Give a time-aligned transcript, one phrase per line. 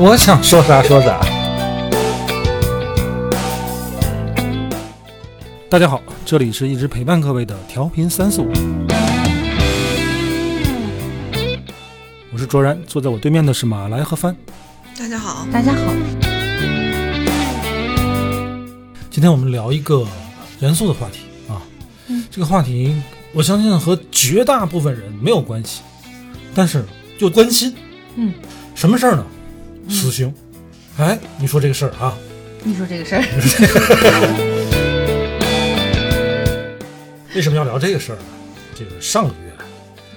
[0.00, 1.18] 我想说啥说啥。
[5.68, 8.48] 大家好，这里是一直陪伴各位的调频三四五，
[12.32, 14.36] 我是卓然，坐在我对面的是马来和帆。
[14.96, 15.92] 大家好，大家好，
[19.10, 20.06] 今天我们聊一个
[20.60, 21.58] 严肃的话题啊，
[22.30, 22.94] 这个话题
[23.32, 25.82] 我相信和绝大部分人没有关系，
[26.54, 26.84] 但是
[27.18, 27.74] 就关心。
[28.14, 28.32] 嗯，
[28.76, 29.26] 什么事儿呢？
[29.88, 30.32] 死刑。
[30.98, 32.16] 哎，你说这个事儿啊，
[32.64, 33.22] 你说这个事儿，
[37.34, 38.22] 为什么要聊这个事儿呢？
[38.74, 39.52] 这个上个月，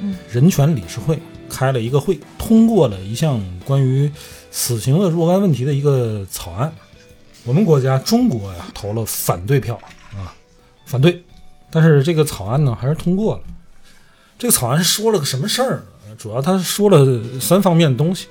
[0.01, 4.11] 嗯，人权理事会开了一个会，通过了一项关于
[4.49, 6.73] 死刑的若干问题的一个草案。
[7.43, 9.79] 我们国家中国呀投了反对票
[10.15, 10.33] 啊，
[10.85, 11.23] 反对。
[11.69, 13.41] 但是这个草案呢还是通过了。
[14.37, 15.83] 这个草案说了个什么事儿？
[16.17, 18.27] 主要他说了三方面的东西。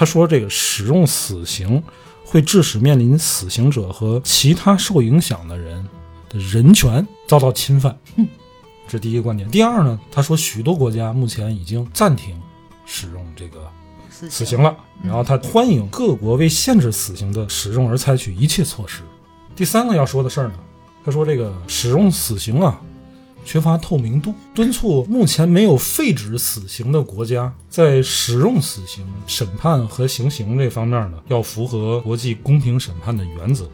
[0.00, 1.82] 他说这个使用死刑
[2.24, 5.86] 会致使面临死刑者和其他受影响的人
[6.26, 7.94] 的人权遭到侵犯。
[8.86, 9.46] 这是第一个观点。
[9.50, 12.34] 第二呢，他说许多国家目前已经暂停
[12.86, 13.70] 使用这个
[14.08, 19.02] 死死刑了，然后他欢迎各国为限制死刑的使用而采取一切措施。
[19.54, 20.54] 第三个要说的事儿呢，
[21.04, 22.80] 他说这个使用死刑啊，
[23.44, 33.68] 缺乏透明度，敦促目前没有废止死刑的国家在使用死刑审判和行刑这方面呢，要符合国际公平审判的原则，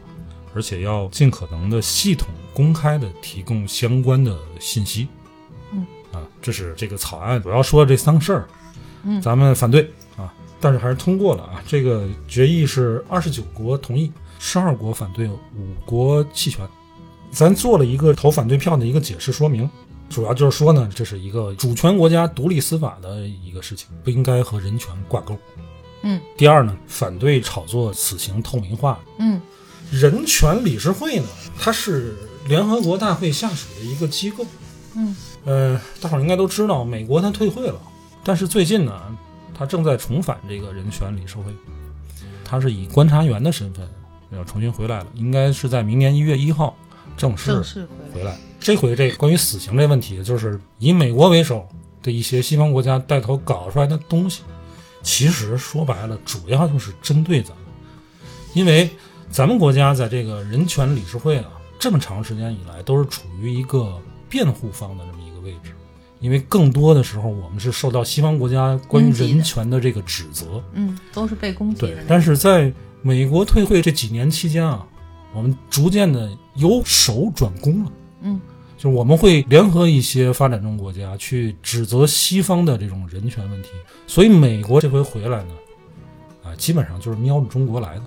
[0.55, 5.07] 而且要尽可能的系统公开的提供相关的信息。
[5.71, 8.47] 嗯，啊，这是这个草案主要说的这三个事儿。
[9.03, 11.61] 嗯咱们反对啊，但是还是通过了啊。
[11.67, 15.39] 这个决议是二十九国同意，十二国反对，五
[15.85, 16.67] 国弃权。
[17.31, 19.69] 咱做了一个投反对票的一个解释说明，
[20.09, 25.37] 主要就是说呢，这是一个主权国家独立司法的一个事情，不应该和人权挂钩。
[26.03, 28.99] 嗯第二呢，反对炒作死刑透明化。
[29.19, 29.41] 嗯
[29.91, 31.25] 人权理事会呢，
[31.59, 32.15] 它是
[32.47, 34.45] 联合国大会下属的一个机构。
[34.95, 35.15] 嗯
[35.45, 37.79] 呃，大伙儿应该都知道，美国它退会了，
[38.23, 38.93] 但是最近呢，
[39.53, 41.53] 它正在重返这个人权理事会，
[42.43, 43.87] 它是以观察员的身份
[44.31, 46.75] 要重新回来了，应该是在明年一月一号
[47.17, 48.37] 正式回来。
[48.59, 51.67] 这回这关于死刑这问题，就是以美国为首
[52.01, 54.43] 的一些西方国家带头搞出来的东西，
[55.03, 57.65] 其实说白了，主要就是针对咱们，
[58.53, 58.89] 因为
[59.29, 61.45] 咱们国家在这个人权理事会啊，
[61.77, 63.99] 这么长时间以来都是处于一个
[64.29, 65.71] 辩护方的这么一个位置，
[66.19, 74.85] 因为更多的时候我们是受到西方国家关于人权的这个指责，嗯，都是被攻击对的。，但是在美国退会这几年期间啊，
[75.33, 77.91] 我们逐渐的由守转攻了。
[78.21, 78.39] 嗯，
[78.77, 83.69] 就是我们会联合一些发展中国家去指责西方的这种人权问题，
[84.07, 85.53] 所以美国这回回来呢，
[86.43, 88.03] 啊，基本上就是瞄着中国来的。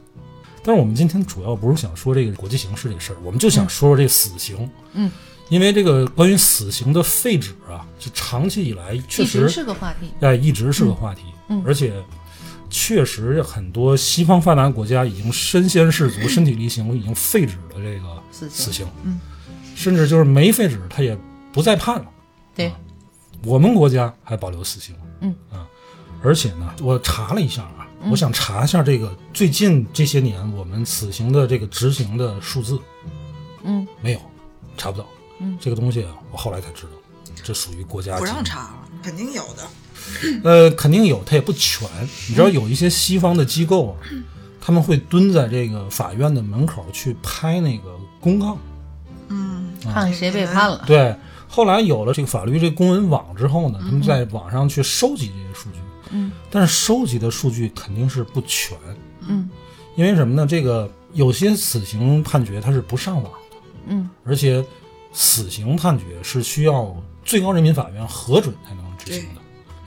[0.63, 4.69] 但是我们今天主要不是想说这个国际形势这个事儿，我们就想说说这死刑。
[4.93, 5.11] 嗯，
[5.49, 10.11] 因为这个关于死刑的废止啊，就长期以来确实是个话题。
[10.21, 11.95] 哎，一直是个话题，嗯嗯而且
[12.71, 18.65] 确实很多西方发达国家已经身先士卒、身体力行，已经废止了这个死刑。
[18.65, 19.21] 死刑，嗯，
[19.75, 21.19] 甚至就是没废止，他也
[21.53, 22.07] 不再判了。
[22.55, 22.69] 对。
[22.69, 22.77] 啊，
[23.45, 25.35] 我们国家还保留死刑，嗯。
[25.51, 25.67] 啊，
[26.23, 28.11] 而且呢，我查了一下啊，嗯。
[28.11, 32.79] 我想查一下这个最近这些年我们死刑的这个执行的数字，
[33.65, 33.87] 嗯。
[34.01, 34.21] 没有，
[34.77, 35.07] 查不到。
[35.41, 35.59] 嗯。
[35.61, 36.93] 这个东西啊，我后来才知道，
[37.43, 39.67] 这属于国家不让查了，肯定有的。
[40.45, 41.89] 呃，肯定有，它也不全。
[42.29, 43.97] 你知道有一些西方的机构啊，
[44.61, 48.59] 他们会蹲在这个法院的门口去拍那个公告。
[49.29, 50.83] 嗯，看看谁被判了。
[50.87, 51.15] 对，
[51.49, 55.79] 后来有了这个法律这个公文网之后呢，他们在网上去收集这些数据，
[56.11, 58.77] 嗯但是收集的数据肯定是不全，
[59.29, 59.49] 嗯
[59.97, 60.47] 因为什么呢？
[60.47, 63.57] 这个有些死刑判决它是不上网的，
[63.89, 64.65] 嗯而且
[65.13, 66.95] 死刑判决是需要
[67.25, 69.40] 最高人民法院核准才能执行的。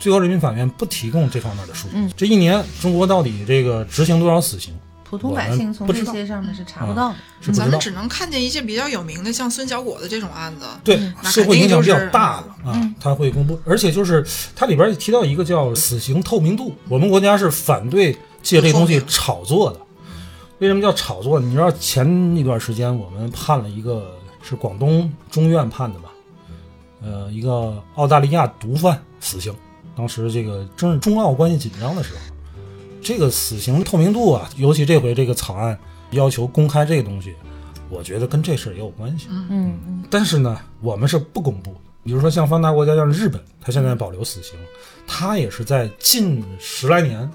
[0.03, 1.93] 最高人民法院不提供这方面的数据。
[1.95, 4.73] 嗯这一年中国到底这个执行多少死刑？
[5.05, 7.53] 普通百姓从这些上面是查不到的。
[7.53, 7.79] 咱们。
[7.79, 10.65] 只能看见一些比较有名的，像孙小果的这种案子。
[10.83, 19.79] 对，那社会影响比较大肯的啊，他会公布，而且就是它里边也提到一个叫死刑透明度，我们国家是反对借这东西炒作的。
[20.59, 21.39] 为什么叫炒作？
[21.39, 26.09] 你知道前一段时间我们判了一个是广东中院判的吧？
[27.01, 29.53] 呃，一个澳大利亚毒贩死刑。
[29.95, 32.19] 当时这个正是中澳关系紧张的时候，
[33.01, 35.77] 这个死刑透明度啊，尤其这回这个草案
[36.11, 37.33] 要求公开这个东西，
[37.89, 39.27] 我觉得跟这事儿也有关系。
[39.29, 40.03] 嗯嗯。
[40.09, 41.79] 但是呢，我们是不公布的。
[42.03, 44.57] 比如说像发达国家，像日本，它现在保留死刑，
[45.05, 47.29] 它也是在近十来年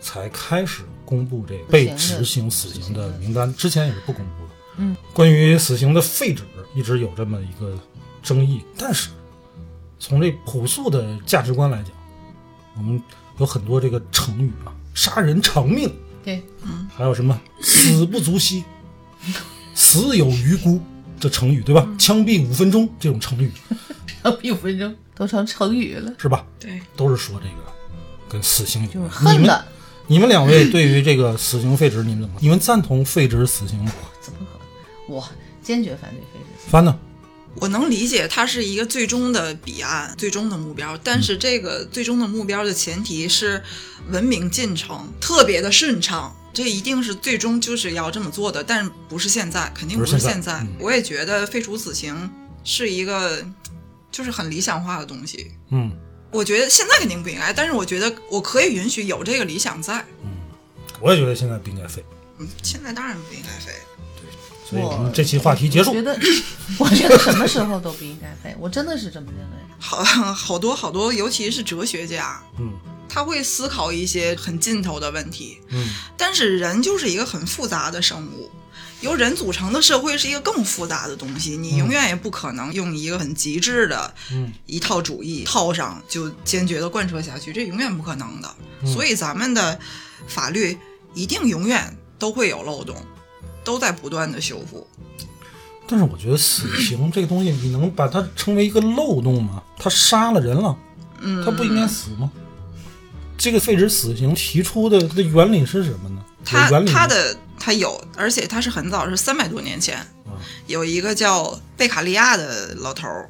[0.00, 4.50] 才开始公布这个被执行死刑的名单，之前也是不公布的。
[4.78, 4.96] 嗯。
[5.14, 6.42] 关于死刑的废止，
[6.74, 7.78] 一直有这么一个
[8.22, 8.62] 争议。
[8.76, 9.10] 但是
[9.98, 11.92] 从这朴素的价值观来讲，
[12.76, 13.02] 我们
[13.38, 15.92] 有很多这个成语啊，杀人偿命，
[16.24, 18.64] 对，嗯，还有什么死不足惜，
[19.74, 20.80] 死有余辜
[21.18, 21.86] 这成语，对吧？
[21.98, 23.50] 枪毙五分钟这种成语，
[24.22, 26.44] 枪毙五分钟都成成语了，是吧？
[26.58, 27.72] 对，都是说这个
[28.28, 29.34] 跟死刑有关。
[29.34, 29.64] 你们
[30.06, 32.36] 你们两位对于这个死刑废止，你们怎么？
[32.40, 33.92] 你们赞同废止死刑吗？
[34.20, 35.16] 怎么可能？
[35.16, 35.28] 我
[35.62, 36.70] 坚决反对废止。
[36.70, 36.98] 翻呢？
[37.56, 43.62] 我能理解它是一个最终的彼岸、最终的目标，但是这个最终的目标的前提是
[44.08, 50.64] 文明进程特别的顺畅，这一定是最终就是要这么做的，但不是现在，肯定不是现在。
[50.78, 52.30] 我也觉得废除死刑
[52.62, 53.44] 是一个
[54.10, 55.50] 就是很理想化的东西。
[55.70, 55.90] 嗯，
[56.30, 60.04] 我觉得现在肯定不应该，但是我觉得我可以允许有这个理想在。
[60.22, 60.30] 嗯，
[61.00, 62.04] 我也觉得现在不应该废。
[62.38, 63.72] 嗯，现在当然不应该废。
[64.70, 65.90] 所以我们这期话题结束。
[65.90, 66.18] 我觉得，
[66.78, 69.56] 我觉得什么时候都不应该废， 我真的是这么认为。
[69.78, 72.72] 好，好多好多，尤其是哲学家，嗯，
[73.08, 75.88] 他会思考一些很尽头的问题，嗯。
[76.16, 78.48] 但是人就是一个很复杂的生物，
[79.00, 84.14] 由人组成的社会是一个更复杂的东西，你永远也不可能用一个很极致的
[84.66, 88.54] 一套主义套上就坚决的贯彻下去，这永远不可能的。
[88.86, 89.80] 所以咱们的
[90.28, 90.78] 法律
[91.14, 92.94] 一定永远都会有漏洞。
[93.64, 94.86] 都在不断的修复，
[95.86, 99.62] 但是我觉得死刑这个东西，你能把它称为一个漏洞吗？
[99.76, 100.76] 他杀了人了，
[101.20, 102.30] 嗯，他不应该死吗？
[103.36, 106.22] 这个废止死刑提出的的原理是什么呢？
[106.44, 110.04] 他他的他有，而且他是很早，是三百多年前。
[110.66, 113.28] 有一个叫贝卡利亚的老头儿，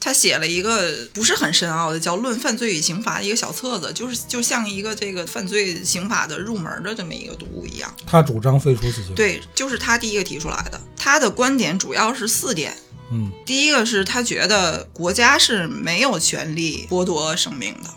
[0.00, 7.94] 他写了一个不是很深奥的叫《论犯罪与刑罚》的一个小册子，就是就像一个这个犯罪刑法的入门的这么一个读物一样。
[8.04, 10.80] 他主张废除死刑，对，就是他第一个提出来的。
[10.96, 12.76] 他的观点主要是四点，
[13.12, 17.90] 嗯，第一个是他觉得国家是没有权利剥夺生命的，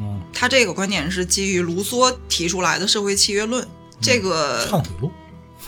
[0.00, 3.64] 嗯，他这个观点是基于卢梭提出来的社会契约论，
[4.00, 5.12] 这个忏悔录。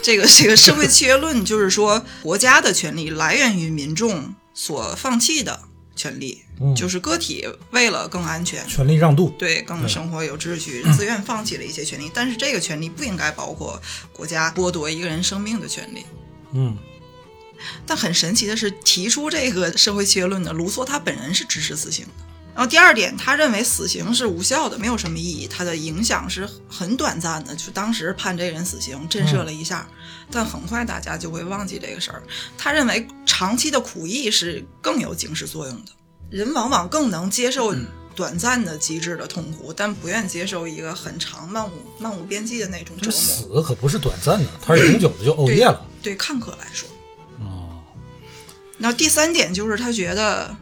[0.02, 5.62] 这个这个社会契约论就是说，国家的权利来源于民众所放弃的
[5.94, 6.42] 权利，
[6.76, 12.10] 就是个体为了更安全，权利让渡，对更生活有秩序， 自愿放弃了一些权利。
[12.12, 13.80] 但是这个权利不应该包括
[14.12, 16.04] 国家剥夺一个人生命的权利。
[16.52, 16.76] 嗯，
[17.86, 22.31] 但很神奇的是，提出这个社会契约论的卢梭，他本人是支持死刑的。
[22.54, 27.56] 然后第二点，他认为死刑是无效的，没有什么意义，它的影响是很短暂的。
[27.56, 29.88] 就当时判这人死刑，震慑了一下，
[30.30, 32.22] 但很快大家就会忘记这个事儿。
[32.58, 35.92] 他认为长期的苦役是更有警示作用的，
[36.28, 37.74] 人往往更能接受
[38.14, 43.12] 短暂的极致的痛苦，但不愿接受一个很长、漫无漫无边际的那种折磨。
[43.12, 45.86] 死可不是短暂的，它是永久的，就欧夜了。
[46.02, 46.86] 对看客来说。
[47.40, 47.80] 哦。
[48.76, 50.54] 然后第三点就是他觉得，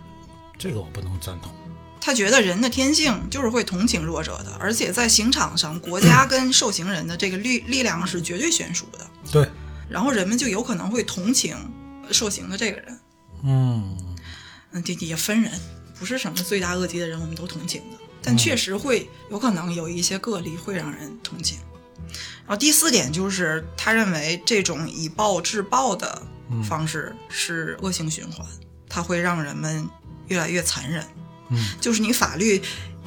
[0.57, 1.53] 这个我不能赞同。
[2.01, 9.07] 他觉得人的天性就是会同情弱者的，而且在刑场上，国家跟受刑人的这个力力量是绝对悬殊的。
[9.31, 9.49] 对，
[9.89, 11.55] 然后人们就有可能会同情
[12.11, 13.01] 受刑的这个人。
[13.43, 13.97] 嗯，
[14.73, 15.53] 嗯，这也分人，
[15.99, 21.59] 不是什么罪大恶极的人我们都同情的，但确实会有可能有一些个例会让人同情。
[22.47, 26.23] 然后第四点就是，他认为这种以暴制暴的
[26.69, 28.45] 方式是恶性循环，
[28.89, 29.89] 它会让人们
[30.29, 31.05] 越来越残忍。
[31.81, 32.61] 就是你法律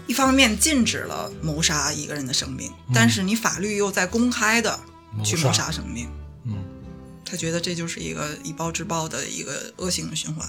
[0.07, 4.79] 一方面禁止了谋杀一个人的生命，但是你法律又在公开的
[5.23, 6.09] 去谋杀生命。
[6.45, 6.55] 嗯，
[7.25, 10.47] 他觉得这就是一个以暴制暴的一个恶性的循环。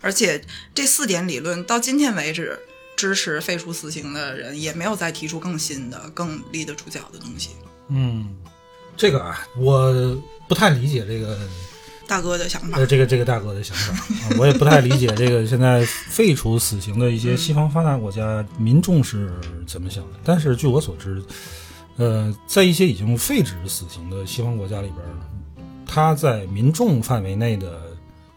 [0.00, 2.58] 而且这四点理论到今天为止，
[2.96, 7.50] 支持废除死刑的人也没有再提出更新的、更立得住脚的东西。
[7.88, 8.36] 嗯，
[8.96, 11.38] 这个啊，我不太理解这个。
[12.06, 14.04] 大哥的想法，呃，这个这个大哥的想法，
[14.38, 19.32] 我也不太理解这个现在废除死刑的一些西方发达国家民众是
[19.66, 20.18] 怎么想的。
[20.24, 21.22] 但是据我所知，
[21.96, 27.80] 呃，在一些已经废止死刑的西方国家里边，他在民众范围内的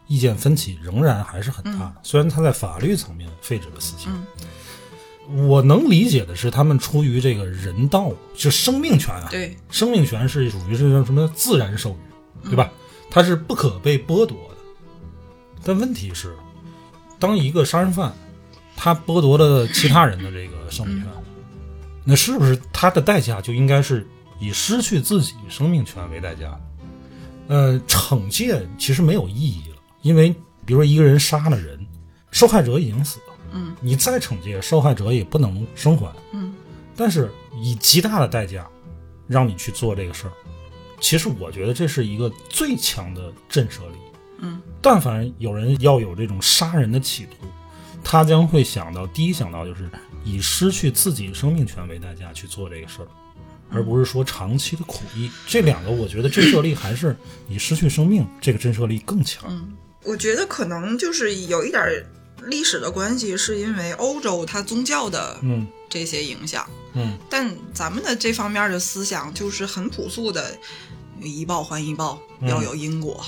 [0.08, 1.94] 意见分歧仍然还是很大。
[2.02, 4.12] 虽然他在法律层面废止了死刑，
[5.48, 12.72] 我能理解的是，他们出于这个人道，就生命权啊，对，生命权是属于是什么自然授予，对吧？
[13.10, 14.58] 它是不可被剥夺的。
[15.64, 16.36] 但问题是，
[17.18, 18.14] 当一个杀人犯
[18.76, 21.12] 他剥夺了其他人的这个生命权，
[22.06, 24.08] 那是不是他的代价就应该是
[24.40, 26.60] 以失去自己生命权为代价？
[27.48, 30.30] 呃，惩戒其实没有意义了，因为
[30.66, 31.78] 比如说一个人杀了人，
[32.32, 36.54] 受害者已经死了，嗯，你再惩戒受害者也不能生还，嗯，
[36.96, 38.66] 但是以极大的代价
[39.28, 40.34] 让你去做这个事儿，
[41.00, 43.98] 其实我觉得这是一个最强的震慑力。
[44.40, 47.46] 嗯，但凡有人要有这种杀人的企图，
[48.04, 49.90] 他将会想到第一想到就是
[50.24, 53.08] 以失去自己生命权为代价去做这个事儿，
[53.70, 55.30] 而不是说长期的苦役。
[55.46, 57.16] 这两个我觉得震慑力还是
[57.50, 59.46] 以失去生命这个震慑力更强。
[59.50, 59.76] 嗯
[60.06, 62.06] 我觉得可能就是有一点儿
[62.46, 70.58] 历史的关系，是因为欧洲它宗教的嗯这些影响，嗯但咱们的这方面的思想就是很朴素的，
[71.22, 73.20] 一报还一报，要有因果，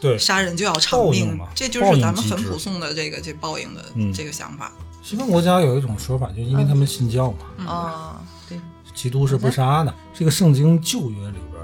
[0.00, 4.72] 对，杀人就要偿命嘛，这就是咱们很朴素的这个这报应的嗯这个想法。
[5.02, 8.58] 西方国家有一种说法，就因为他们信教嘛，啊，对，
[8.94, 9.94] 基督是不杀的。
[10.12, 11.62] 这个圣经旧约里边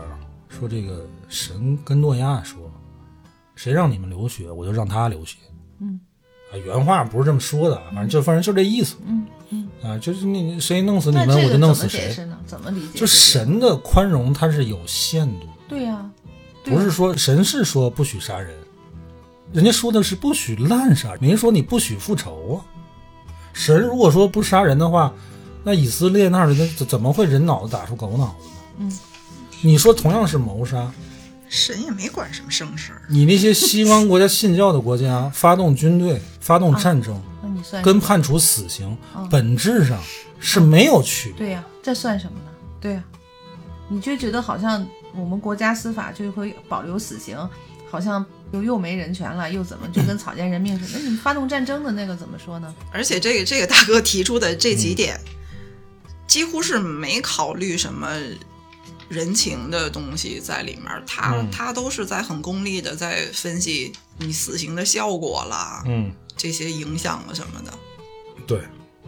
[0.49, 2.59] 说，这个神跟诺亚说，
[3.55, 5.37] 谁让你们流血，我就让他流血。
[5.81, 6.01] 嗯，
[6.51, 8.97] 啊，原话不是这么说的，反正就反正就这意思。
[9.05, 9.69] 嗯嗯。
[9.83, 12.01] 啊，就是你谁弄死你们，我就弄死谁。
[12.01, 12.39] 解释呢？
[12.47, 12.99] 怎么理解？
[13.01, 16.09] 就神的宽容，它是有限度，对呀、
[16.65, 18.55] 不是说神是说不许杀人，
[19.53, 22.57] 人家说的是不许滥杀，没说你不许复仇啊。
[23.53, 25.13] 神如果说不杀人的话，
[25.65, 28.55] 那以色列那儿的怎怎么会人脑子打出狗脑子呢？
[28.79, 28.99] 嗯，
[29.63, 30.93] 你说同样是谋杀，
[31.49, 40.01] 神也没管什么圣事儿，你那些西方国家信教的国家发动军队、发动战争，那你算跟判处死刑，嗯本质上
[40.39, 41.39] 是没有区别。
[41.39, 42.51] 对呀、这算什么呢？
[42.81, 43.05] 对呀、
[43.89, 47.37] 你就觉得好像我们国家司法就会保留死刑，
[47.91, 50.99] 好像又又没人权了，又怎么就跟草菅人命似的？
[50.99, 52.75] 那你发动战争的那个怎么说呢？
[52.93, 55.21] 而且这个这个大哥提出的这嗯几点，
[56.27, 58.09] 几乎是没考虑什么
[59.09, 67.73] 人情的东西在里面，他、嗯他都是在很功利的在分析你死刑的效果啦，嗯，这些影响了什么的。
[68.47, 68.61] 对，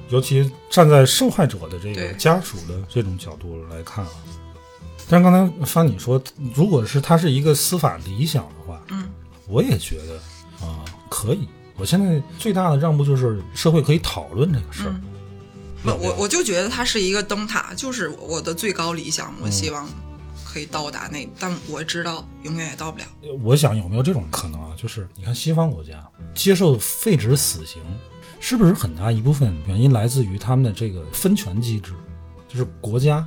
[0.08, 4.10] 尤其站在受害者的这个家属的这种角度来看啊。
[5.08, 6.22] 但是刚才方你说，
[6.54, 9.08] 如果是它是一个司法理想的话，嗯，
[9.46, 10.16] 我也觉得
[10.66, 11.48] 啊、可以。
[11.76, 14.90] 我现在最大的让步就是社会可以讨论这个事儿。
[14.90, 15.02] 嗯
[15.84, 19.88] 不，我我就觉得它是一个灯塔，就是我的最高理想，我希望
[20.44, 23.04] 可以到达那，但我知道永远也到不了。
[23.44, 24.74] 我想有没有这种可能啊？
[24.76, 27.80] 就是你看西方国家接受废止死刑，
[28.40, 31.92] 是不是很大一部分原因来自于他们的这个分权机制？
[32.48, 33.24] 就是国家、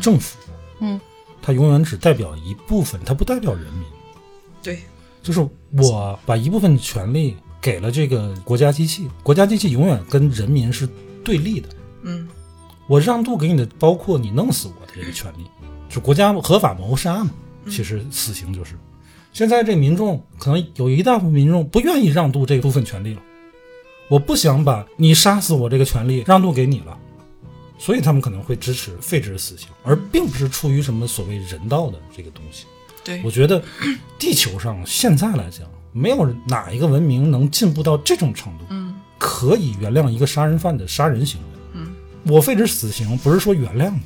[0.00, 0.38] 政府，
[0.80, 0.98] 嗯，
[1.40, 3.82] 它永远只代表一部分，它不代表人民。
[4.62, 4.80] 对，
[5.22, 10.88] 就是我把一部分权利给了这个国家机器，国家机器永远跟人民是
[11.24, 11.68] 对立的。
[12.02, 12.28] 嗯
[12.86, 15.44] 我让渡给你的，包括你弄死我的这个权利，
[15.90, 17.30] 就国家合法谋杀嘛。
[17.68, 18.76] 其实死刑就是，
[19.30, 23.20] 现在这民众可能有一大部分民众不愿意让渡这部分权利了，
[24.08, 26.98] 我不想把你杀死我这个权利让渡给你了，
[27.78, 32.66] 所以他们可能会支持废止死刑，而并不是出于什么所谓人道的这个东西。
[33.04, 33.62] 对我，觉得
[34.18, 41.46] 地球上现在来讲，没有哪一个文明能进步到这种程度，嗯可以原谅一个杀人犯的杀人行为。
[41.74, 41.94] 嗯，
[42.24, 44.00] 我废止死刑不是说原谅你，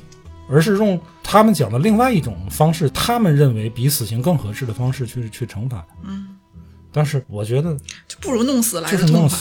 [0.49, 5.85] 而是用他们讲的另外一种方式，他们认为比死刑更合适的方式去去惩罚。
[6.03, 6.29] 嗯，
[6.91, 7.75] 但是我觉得
[8.07, 9.37] 就不如弄死来就是弄的痛快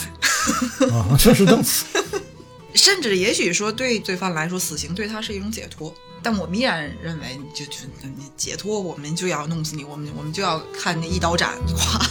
[0.79, 0.91] 死。
[0.91, 1.87] 啊，就是弄死。
[2.75, 5.95] 甚至也许说对罪犯来说，死刑对他是一种解脱。
[6.23, 12.01] 但我们依然认为，你就就你解脱，我们就要弄死你，我们我们就要看那一刀斩，哗。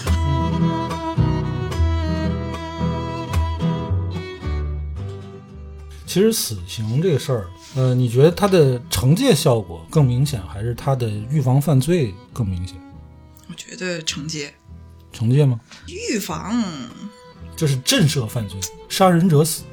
[6.06, 12.76] 其实死刑这个事儿，呃，你觉得它的惩戒效果更明显，还是它的预防犯罪更明显？
[13.48, 14.54] 我觉得惩戒、
[15.14, 15.58] 惩戒吗？
[15.88, 16.62] 预防，
[17.56, 19.64] 就是震慑犯罪，杀人者死。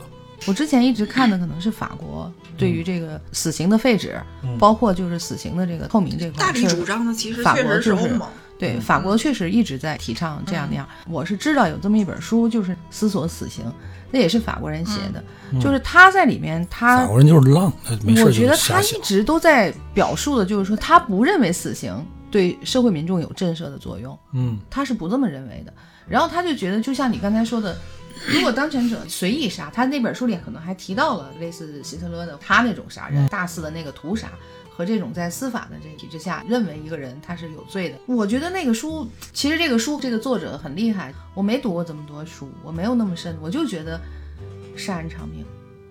[0.46, 4.18] 我之前一直看的可能是法国对于这个死刑的废止，
[4.58, 8.28] 包括就是死刑的这个透明这块大力主张的其实法确国就是实欧盟。
[8.58, 10.88] 对，法国确实一直在提倡这样那样。
[11.08, 13.64] 我是知道有这么一本书，就是思索死刑，
[14.10, 15.22] 那也是法国人写的，
[15.60, 19.00] 就是他在里面他法国人就是浪，他没事就我觉得他一。
[19.00, 25.72] 直都在表述的，就是说他不认为死刑对社会民众有震慑的作用，嗯他是不这么认为的。
[26.08, 27.76] 然后他就觉得，就像你刚才说的，
[28.26, 34.28] 如果当权者随意杀，他那本书里可能还提到了类似希特勒的他那种杀人、大肆的那个屠杀，
[34.70, 37.96] 和这种在司法的这个体制下认为一个人他是有罪的。
[38.06, 44.00] 我觉得那个书，其实这个书这个作者很厉害，我没读过这么多书，我没有那么深，我就觉得
[44.76, 45.44] 杀人偿命。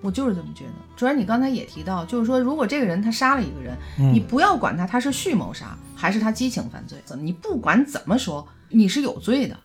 [0.03, 0.71] 我就是这么觉得。
[0.95, 3.75] 主要你刚才也提到，就是说，如果这个人他杀了一个人，
[4.13, 9.57] 你不要管他他是蓄谋杀还是他激情犯罪，你不管怎么说，你是有罪的。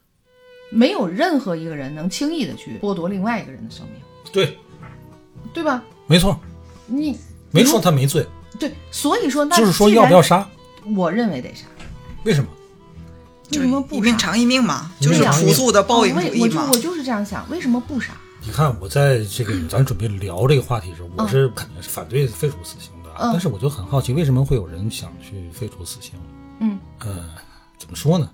[0.73, 4.01] 没有任何一个人能轻易的去剥夺另外一个人的生命，
[4.33, 4.59] 对，
[5.53, 5.85] 对吧？
[6.07, 6.39] 没错，
[6.87, 7.17] 你
[7.51, 8.27] 没说他没罪，
[8.59, 10.49] 对，所以说那就是说要不要杀？
[10.97, 11.67] 我认为得杀。
[12.25, 12.49] 为什么？
[13.53, 14.91] 为什么不一命偿一命嘛？
[14.99, 16.79] 就是朴素的报应主义我就嘛我。
[16.79, 18.15] 就是这样想，为什么不杀？
[18.45, 26.13] 你看，我在这个 咱准备聊这个话题的时候，我是肯定是反对废除死刑的但是我就很好奇，为什么会有人想去废除死刑？
[26.61, 27.25] 嗯呃，
[27.79, 28.31] 怎么说呢？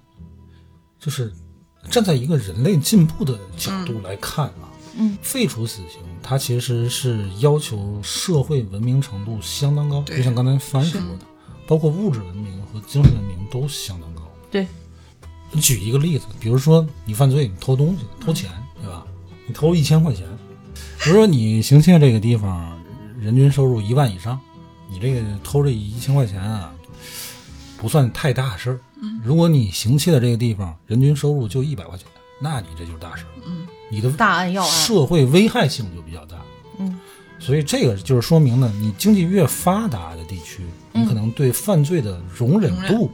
[1.00, 1.32] 就是
[1.90, 11.26] 站在一个人类进步的角度来看啊，嗯，废除死刑，它其实是要求社会文明程度相当高，就像刚才帆说的，
[11.66, 14.22] 包括物质文明和精神文明都相当高。
[14.50, 14.66] 对，
[15.50, 18.50] 你举一个例子，比如说你犯罪，你偷东西、偷钱，
[18.82, 19.06] 对吧？
[19.46, 20.26] 你偷一千块钱，
[21.02, 22.78] 比如说你行窃这个地方
[23.18, 24.38] 人均收入一万以上，
[24.90, 26.72] 你这个偷这一千块钱啊，
[27.78, 28.80] 不算太大事儿。
[29.22, 32.06] 如果你行窃的这个地方人均收入就一百块钱，
[32.40, 33.28] 那你这就是大事儿。
[33.46, 34.70] 嗯，你的大案要案。
[34.70, 36.36] 社会危害性就比较大。
[36.78, 36.98] 嗯，
[37.38, 43.10] 所以这个就是说明呢，你经济越发达的地区，你可能对犯罪的容忍度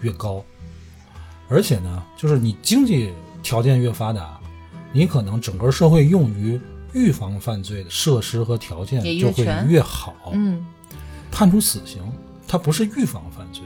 [0.00, 0.44] 越高，
[1.48, 4.40] 而且呢，就是你经济条件越发达，
[4.92, 6.60] 你可能整个社会用于
[6.92, 10.14] 预防犯罪的设施和条件就会越好。
[10.32, 10.64] 嗯。
[11.30, 12.00] 判处死刑，
[12.48, 13.62] 它不是预防犯罪，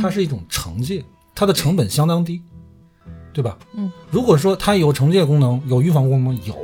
[0.00, 2.42] 它是一种惩戒，它的成本相当低，
[3.32, 3.58] 对吧？
[3.74, 6.54] 嗯，如果说它有惩戒功能，有预防功能，有，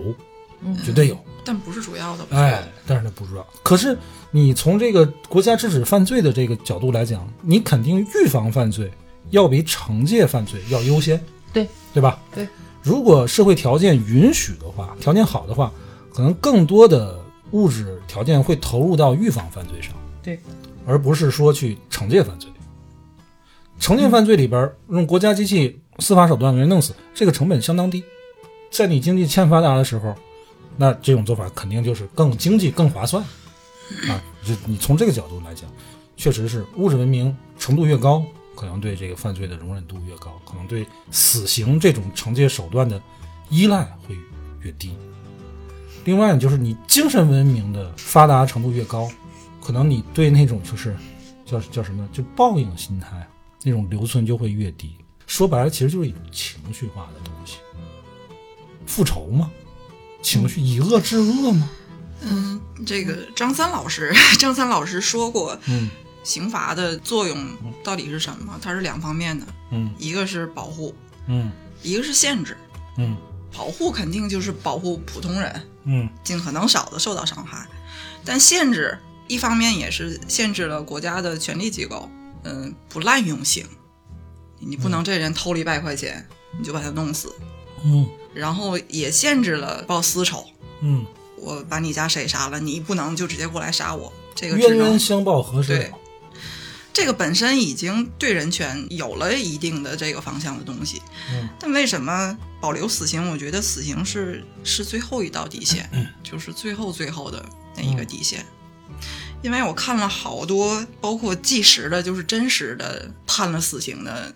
[0.62, 1.18] 嗯绝对有。
[1.44, 2.24] 但不是主要的。
[2.30, 3.46] 哎，但是它不主要。
[3.62, 3.96] 可是
[4.30, 8.90] 你从这个国家制止犯罪的这个角度来讲，你肯定预防犯罪
[9.30, 12.18] 要比惩戒犯罪要优先，对对吧？
[12.34, 12.48] 对。
[12.82, 15.72] 如果社会条件允许的话，条件好的话，
[16.12, 17.18] 可能更多的
[17.52, 19.92] 物质条件会投入到预防犯罪上。
[20.22, 20.38] 对，
[20.86, 22.50] 而不是说去惩戒犯罪。
[23.84, 28.02] 惩戒犯罪里边用国家机器、司法手段给人弄死，这个成本相当低。
[28.70, 30.14] 在你经济欠发达的时候，
[30.78, 33.22] 那这种做法肯定就是更经济、更划算
[34.08, 34.16] 啊。
[34.42, 35.68] 就你从这个角度来讲，
[36.16, 38.24] 确实是物质文明程度越高，
[38.56, 42.98] 可能对这个犯罪的容忍度越高，可能对死刑这种惩戒手段的
[43.50, 44.16] 依赖会
[44.62, 44.96] 越低。
[46.06, 49.10] 另外呢，就是你精神文明的发达程度越高，
[49.62, 50.96] 可能你对那种就是
[51.44, 53.28] 叫叫什么，就报应心态
[53.64, 54.96] 那种留存就会越低。
[55.26, 57.56] 说白了，其实就是一种情绪化的东西，
[58.86, 59.50] 复仇吗？
[60.22, 61.68] 情绪以恶制恶吗？
[62.20, 65.90] 嗯，这个张三老师， 张三老师说过，嗯
[66.22, 67.46] 刑罚的作用
[67.82, 68.58] 到底是什么？
[68.62, 70.94] 它是两方面的，嗯一个是保护，
[71.26, 71.50] 嗯
[71.82, 72.56] 一个是限制。
[72.96, 73.16] 嗯
[73.56, 77.66] 保护肯定就是保护普通人，嗯尽可能少的受到伤害，
[78.24, 78.98] 但限制
[79.28, 82.08] 一方面也是限制了国家的权力机构，
[82.44, 83.66] 嗯，不滥用刑，
[84.60, 86.26] 你不能这人偷了一百块钱
[86.58, 87.34] 你就把他弄死，
[87.82, 88.06] 嗯。
[88.34, 90.44] 然后也限制了报私仇，
[90.80, 91.06] 嗯，
[91.38, 95.92] 我把你家谁杀了，你不能就直接过来杀我，这个冤冤相报何时对？
[96.92, 101.00] 这个本身已经对人权有了一定的这个方向的东西，
[101.32, 101.48] 嗯。
[101.60, 103.30] 但为什么保留死刑？
[103.30, 106.06] 我觉得死刑是是最后一道底线，嗯。
[106.22, 107.44] 就是最后最后的
[107.76, 108.44] 那一个底线。
[109.44, 114.34] 因为我看了好多，包括纪实的，就是真实的判了死刑的，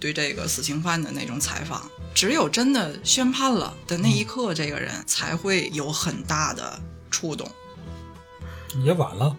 [0.00, 6.76] 对这个死刑犯的那种采访，只有真的宣判了的那一刻，这个人才会有很大的
[7.08, 7.48] 触动。
[8.84, 9.36] 也晚了。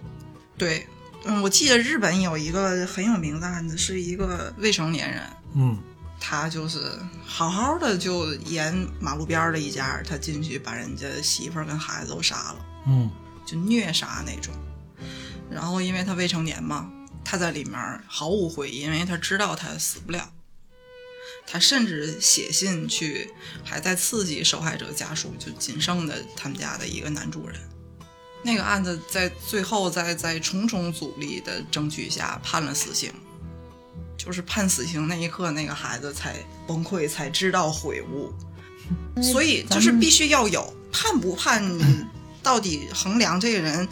[0.58, 0.88] 对，
[1.25, 5.21] 嗯，我记得日本有一个很有名的案子，是一个未成年人，
[5.53, 5.77] 嗯
[6.17, 13.12] 他就是好好的就沿马路边的一家，他进去把人家媳妇儿跟孩子都杀了，嗯
[13.45, 14.53] 就虐杀那种。
[15.51, 16.91] 然后因为他未成年嘛，
[17.23, 17.73] 他在里面
[18.07, 20.31] 毫无悔意，因为他知道他死不了。
[21.47, 23.31] 他甚至写信去，
[23.63, 27.59] 还在刺激受害者家属，就仅剩的他们家的一个男主人。
[28.43, 33.12] 那个案子在最后在在重重阻力的争取下判了死刑，
[34.15, 36.35] 就是判死刑那一刻，那个孩子才
[36.67, 38.31] 崩溃，才知道悔悟。
[39.21, 41.63] 所以就是必须要有判不判，
[42.41, 43.88] 到底衡量这个人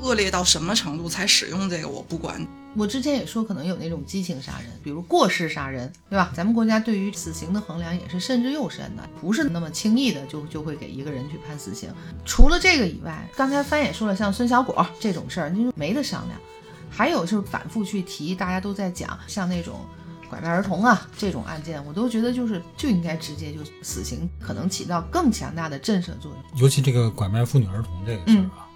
[0.00, 2.46] 恶劣到什么程度才使用这个，我不管。
[2.76, 6.30] 我之前也说，可能有那种激情杀人，比如过失杀人，对吧？
[6.34, 11.90] 咱们国家对于死刑的衡量也是慎之又慎的，不是那么轻易的就就会给一个人去判死刑。
[12.24, 16.40] 除了这个以外，刚才帆也说了，像孙小果这种事儿，你说没得商量。
[16.88, 19.80] 还有就是反复去提，大家都在讲，像那种
[20.28, 26.60] 拐卖儿童啊这种案件，我都觉得就是就应该直接就死刑，可能起到更强大的震慑作用。
[26.60, 28.69] 尤其这个拐卖妇女儿童这个事儿啊，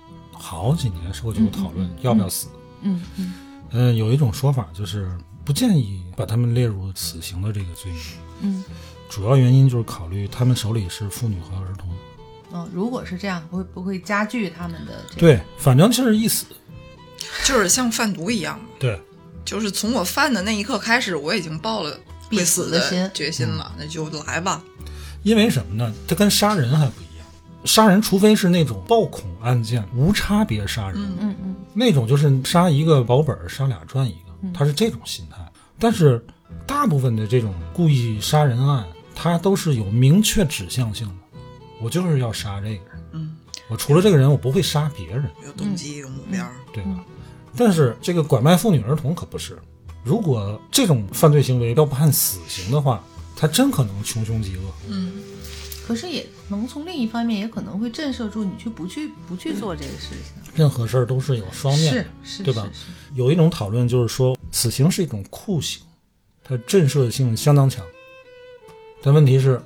[0.45, 2.49] 好几年社会就有讨论要不要死。
[2.83, 3.33] 嗯嗯
[3.71, 5.11] 嗯，有一种说法就是
[5.43, 8.01] 不建议把他们列入死刑的这个罪名，
[8.43, 8.65] 嗯
[9.09, 11.89] 主要原因就是考虑他们手里是妇女和儿童。
[12.53, 15.21] 嗯，如果是这样，会不会加剧他们的这个？
[15.21, 16.45] 对，反正就是一死。
[17.45, 19.01] 就是像贩毒一样嘛，对，
[19.47, 24.63] 就是从我犯的那一刻开始，我已经抱了必死死的心决心了，那就来吧。
[25.23, 25.91] 因为什么呢？
[26.07, 27.14] 它跟杀人还不一样。
[27.65, 35.37] 杀人除非是那种暴恐案件，无差别杀人，嗯嗯嗯那种就是杀一个保本，杀俩赚一个，他是这种心态。
[35.79, 36.25] 但是
[36.67, 41.39] 大部分的这种故意杀人案，他都是有明确指向性的，
[41.81, 43.03] 我就是要杀这个人。
[43.13, 43.37] 嗯，
[43.69, 46.47] 我除了这个人，我不会杀别人，有动机，有目标。
[46.73, 47.05] 对吧？
[47.57, 49.59] 但是这个拐卖妇女儿童可不是。
[50.03, 53.03] 如果这种犯罪行为要判死刑的话，
[53.37, 54.63] 他真可能穷凶极恶。
[54.89, 55.15] 嗯，
[55.87, 60.43] 可是也能从另一方面，也可能会震慑住你去不去不去做这个事情。
[60.55, 62.69] 任何事儿都是有双面的是，是，对吧
[63.15, 65.83] 有一种讨论就是说，死刑是一种酷刑，
[66.43, 67.85] 它震慑性相当强。
[69.03, 69.61] 但问题是，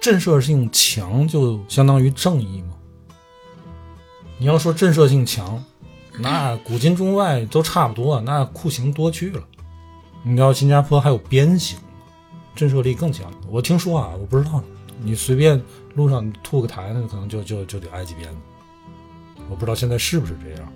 [0.00, 2.74] 震慑性强就相当于正义吗？
[4.38, 5.62] 你要说震慑性强，
[6.18, 9.42] 那古今中外都差不多，那酷刑多去了。
[10.24, 11.78] 你知道新加坡还有鞭刑，
[12.56, 13.32] 震慑力更强。
[13.48, 14.62] 我听说啊，我不知道，
[15.04, 15.60] 你随便
[15.94, 18.36] 路上吐个痰，那可能就就就得挨几鞭子。
[19.50, 20.72] 我不知道现在是不是这样，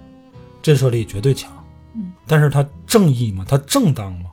[0.61, 1.53] 震慑力绝对强。
[1.95, 3.45] 嗯，但是它正义吗？
[3.49, 4.31] 它正当吗？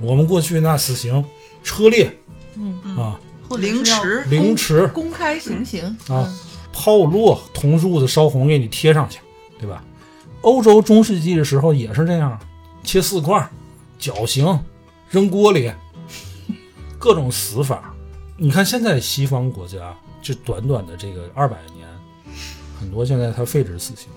[0.00, 1.24] 我们过去那死刑
[1.62, 2.12] 车裂
[2.56, 3.20] 嗯，啊、
[3.58, 6.38] 凌迟凌迟、公开行刑啊嗯
[6.72, 9.20] 炮烙、铜柱子烧红给你贴上去，
[9.60, 9.84] 对吧？
[10.40, 12.36] 欧洲中世纪的时候也是这样，
[12.82, 13.48] 切四块，
[13.98, 14.58] 绞刑，
[15.08, 15.70] 扔锅里，
[16.98, 17.91] 各种死法。
[18.42, 21.86] 你看现在西方国家，这短短的这个二百年，
[22.76, 24.08] 很多现在它废止死刑，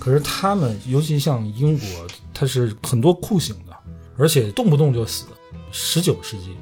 [0.00, 1.86] 可是他们尤其像英国，
[2.34, 3.72] 它是很多酷刑的，
[4.18, 5.26] 而且动不动就死。
[5.70, 6.56] 十九世纪，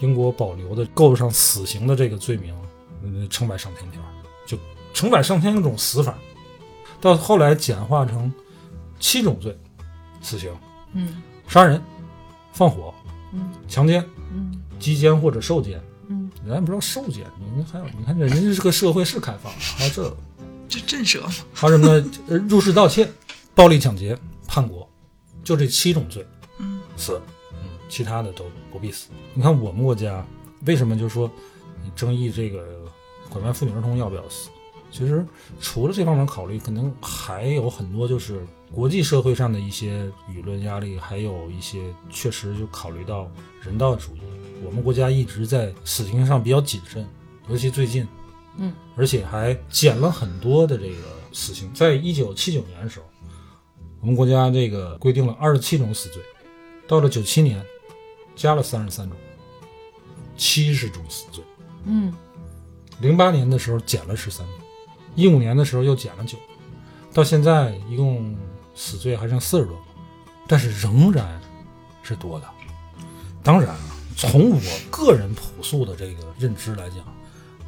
[0.00, 2.54] 英国保留的够得上死刑的这个罪名，
[3.02, 4.00] 嗯，成百上千条，
[4.46, 4.56] 就
[4.94, 6.16] 成百上千种死法，
[6.98, 8.32] 到后来简化成
[8.98, 9.54] 七种罪：
[10.22, 10.50] 死刑、
[10.94, 11.78] 嗯杀人、
[12.54, 12.94] 放火、
[13.34, 14.02] 嗯强奸、
[14.32, 15.78] 嗯击奸或者受奸。
[16.46, 20.16] 嗯咱也不知道受检，你还有你看人家这个社会是开放的，还有这，
[20.68, 21.34] 这震慑吗。
[21.52, 21.98] 还有什么
[22.48, 23.10] 入室盗窃、
[23.52, 24.88] 暴力抢劫、叛国，
[25.42, 26.24] 就这七种罪，
[26.58, 27.20] 嗯，死，
[27.52, 29.08] 嗯，其他的都不必死。
[29.34, 30.24] 你看我们国家
[30.66, 31.28] 为什么就说
[31.82, 32.64] 你争议这个
[33.28, 34.48] 拐卖妇女儿童要不要死？
[34.92, 35.26] 其实
[35.60, 43.28] 除了这方面考虑，可能还有很多就是国际社会上的一些舆论压力，还有一些确实就考虑到
[43.60, 44.20] 人道主义。
[44.66, 47.06] 我们国家一直在死刑上比较谨慎，
[47.48, 48.06] 尤其最近，
[48.58, 51.02] 嗯，而且还减了很多的这个
[51.32, 51.72] 死刑。
[51.72, 53.06] 在一九七九年的时候，
[54.00, 56.20] 我们国家这个规定了二十七种死罪，
[56.88, 57.64] 到了九七年
[58.34, 59.16] 加了三十三种，
[60.36, 61.42] 七十种死罪。
[61.84, 62.12] 嗯
[63.00, 64.56] 零八年的时候减了十三种，
[65.14, 66.36] 一五年的时候又减了九，
[67.12, 68.36] 到现在一共
[68.74, 69.82] 死罪还剩四十多个，
[70.48, 71.40] 但是仍然
[72.02, 72.46] 是多的。
[73.42, 76.98] 当然啊，从我个人朴素的这个认知来讲，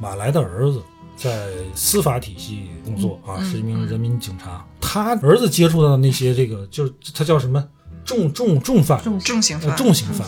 [0.01, 0.83] 马来的儿子
[1.15, 4.65] 在司法体系工作啊，是一名人民警察。
[4.81, 7.63] 他儿子接触到的那些这个，就是他叫什么
[8.05, 10.27] 重重重犯，重呃重刑犯，重刑犯，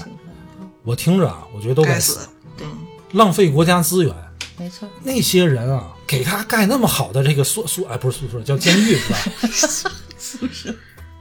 [0.82, 2.28] 我听着啊，我觉得都该该死，死。
[2.58, 2.66] 对，
[3.12, 4.14] 浪费国家资源。
[4.58, 9.18] 没错，那些人啊，给他盖那么好的这个宿宿，哎，不是宿舍，叫监狱是吧？
[10.18, 10.74] 宿舍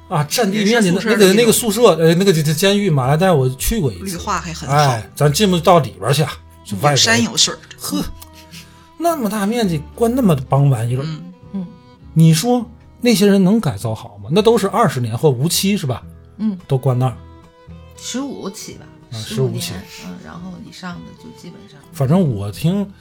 [0.10, 6.26] 啊，占地面积那个那个宿舍，呃，那个这这监狱，马来带我去过一次绿，化还很好，哎，咱进不到里边去，
[6.65, 7.60] 就外有山，有水儿。
[7.80, 8.04] 呵，
[8.98, 11.22] 那么大面积关那么帮玩意儿，嗯，
[11.54, 11.67] 嗯
[12.15, 12.65] 你说
[13.00, 14.30] 那些人能改造好吗？
[14.32, 16.04] 那都是二十年或无期是吧？
[16.38, 17.15] 嗯，都关那儿，
[17.95, 22.91] 十五起吧，啊十五15起年，嗯，然后以上的就基本上，反正我听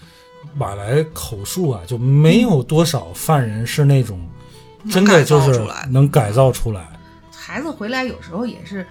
[0.55, 4.21] 马来口述啊，就没有多少犯人是那种
[4.90, 6.87] 真的就是能改造出来。
[7.48, 8.87] 孩子回来有时候也是，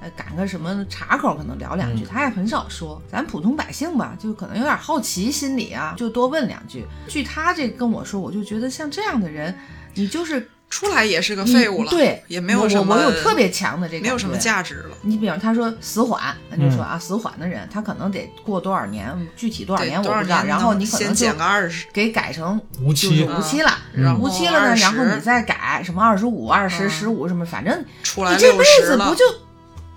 [0.00, 3.02] 呃，赶个什么岔口，可能聊两句，他也很少说。
[3.06, 6.86] 咱普通百姓吧，就可能有点好奇心理啊，就多问两句。
[7.06, 9.54] 据他这跟我说，我就觉得像这样的人，
[9.92, 14.36] 你就是出来也是个废物了，对，也没有什么，我我有特别强的这个，没有什么。
[14.36, 14.96] 价值了。
[15.02, 20.44] 你比方他说死缓，那就嗯说啊，死缓的人他可能得过多少年，具体多少，年我不知道。
[20.44, 29.24] 然后你可能减个二十，给改成无期无期了，嗯无期了呢，20然后你再改什么二十五、二十、嗯十五什么，反正出来你这辈六十了子不，就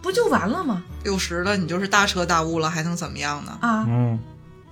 [0.01, 0.81] 不就完了吗？
[1.03, 3.57] 六十了，你就是大彻大悟了，还能怎么样呢？
[3.61, 4.17] 啊，嗯，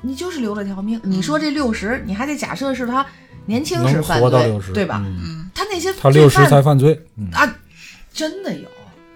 [0.01, 0.99] 你就是留了条命。
[1.03, 3.05] 你说这六十，你还得假设是他
[3.45, 5.01] 年轻时能犯罪活到六十，，对吧？
[5.05, 7.53] 嗯嗯，他那些他六十才犯罪，嗯啊，
[8.13, 8.65] 真的有。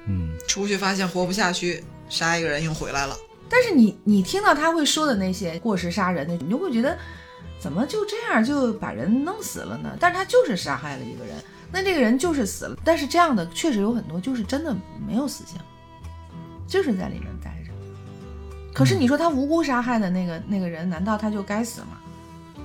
[0.08, 3.16] 嗯，出去发现活不下去，杀一个人又回来了。
[3.48, 6.98] 但是你你听到他会说的那些过失杀人的，你就会觉得
[7.62, 9.96] 怎么就这样就把人弄死了呢？
[10.02, 11.36] 但是他就是杀害了一个人，
[11.72, 12.78] 那这个人就是死了。
[12.84, 14.76] 但是这样的确实有很多，就是真的
[15.08, 15.58] 没有死刑，
[16.68, 17.72] 就是在里面待着。
[18.74, 22.00] 可是你说他无辜杀害的那个那个人，难道他就该死吗？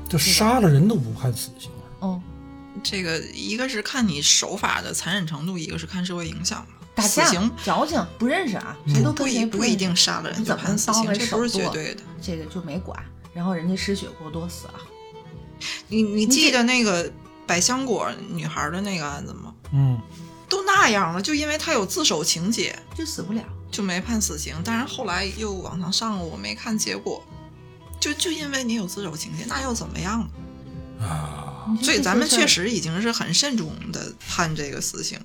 [0.09, 2.21] 就杀了人都不判死刑，嗯，
[2.83, 6.75] 这个一个是看你手法的残忍程度，一个是看社会影响嘛。
[6.95, 12.03] 打架死刑矫情不认识啊，谁都不跟谁一不一定杀了人你怎么就判死刑，这不是绝对的。
[12.21, 13.01] 这个就没管，
[13.33, 14.75] 然后人家失血过多死了。
[15.89, 17.11] 你你记得那个
[17.47, 19.55] 百香果女孩的那个案子吗？
[19.73, 20.01] 嗯，
[20.49, 23.43] 都那样了，就因为她有自首情节，就死不了。
[23.71, 24.55] 就没判死刑。
[24.65, 27.23] 但是后来又往上上了，我没看结果。
[28.01, 31.07] 就就因为你有自首情节，那又怎么样呢？
[31.07, 31.48] 啊，
[31.83, 35.19] 所以咱们确实已经是很慎重的判这个死刑。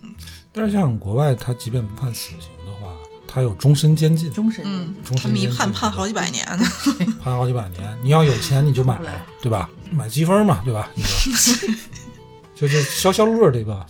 [0.52, 2.94] 但是像国外，他即便不判死刑的话，
[3.28, 6.66] 他有终身监禁，终身嗯，终他们一判判好几百年呢。
[7.24, 7.98] 判好几百年。
[8.04, 9.00] 你要有钱你就买
[9.42, 9.70] 对吧？
[9.92, 10.90] 买积分嘛，对吧？
[10.94, 11.70] 你说，
[12.56, 13.86] 就是消消乐，对吧？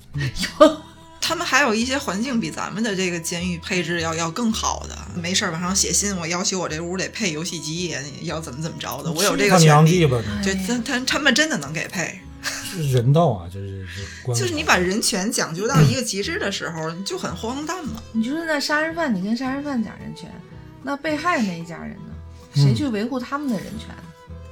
[1.26, 10.00] 他们还有一些环境比咱们的这个监狱配置要要更好的，没事儿往上写信，我要求我这屋得配游戏机，要怎么怎么着的，我有这个权利。
[10.00, 18.02] 地吧，哎就他他他们真的能给配，是人道啊，就是是关就是你把人权讲究到一个极致的时候，就很荒诞嘛。
[18.12, 20.30] 你就是那杀人犯，你跟杀人犯讲人权，
[20.82, 22.14] 那被害那一家人呢？
[22.56, 24.04] 嗯谁去维护他们的人权呢？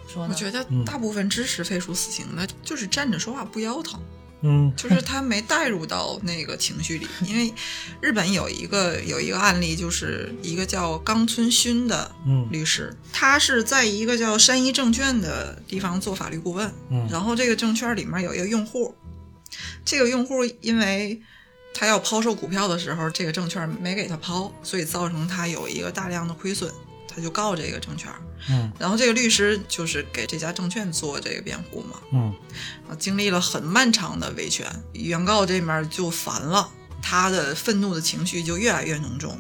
[0.07, 0.33] 说呢？
[0.33, 3.99] 我觉得大部分支持废除死刑的，就是站着说话不腰疼，
[4.41, 7.07] 嗯就是他没带入到那个情绪里。
[7.25, 7.53] 因为
[8.01, 18.95] 日本有一个有一个案例，就是一个叫冈村勋的嗯律师，他是在一个叫山一证券的地方做法律顾问，嗯然后这个证券里面有一个用户，
[19.85, 21.21] 这个用户因为
[21.73, 26.69] 他要抛售股票的时候，这个证券没给他抛，所以造成他有一个大量的亏损，
[27.13, 28.09] 他就告这个证券。
[28.49, 32.33] 嗯然后这个律师就是给这家证券做这个辩护嘛，嗯
[32.89, 36.71] 啊，经历了很漫长的维权，原告这面就烦了。
[37.03, 39.35] 他的愤怒的情绪就越来越浓重，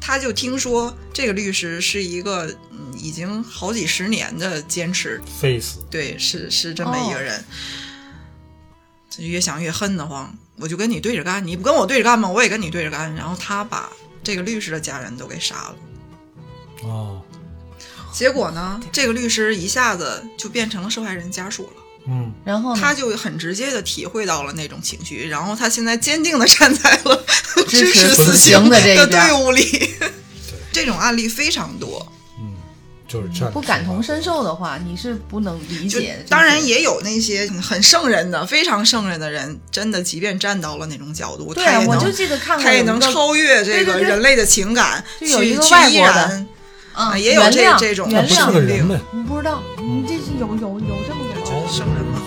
[0.00, 7.44] 他就听说这个律师是一个嗯已经好几十年的坚持，face，，对，是是这么一个人，
[9.08, 10.36] 就越想越恨得慌。
[10.56, 12.28] 我就跟你对着干，你不跟我对着干吗？
[12.28, 13.14] 我也跟你对着干。
[13.14, 13.88] 然后他把
[14.24, 15.76] 这个律师的家人都给杀了。
[16.84, 17.20] 哦，
[18.12, 21.82] 结果呢，这个律师一下子就变成了受害人家属了。
[22.06, 22.76] 嗯然后？
[22.76, 27.24] 他就很直接的体会到了那种情绪，然后他现在坚定的站在了
[27.66, 29.90] 支持死死刑的这个队伍里。
[30.70, 32.06] 这种案例非常多，
[32.38, 32.52] 嗯，
[33.08, 36.22] 就是站不感同身受的话，你是不能理解。
[36.28, 46.48] 当然也有那些很圣人的、非常圣人的人，真的即便站到了那种角度，对啊，他也能我就记得看过他也能超越这个人类的情感，有一个去去依外国的然嗯
[46.94, 51.44] 啊，也有这这种原不是谅个人呗，你不知道，你这是有有有这么个人。
[51.44, 52.20] 就是圣人嘛。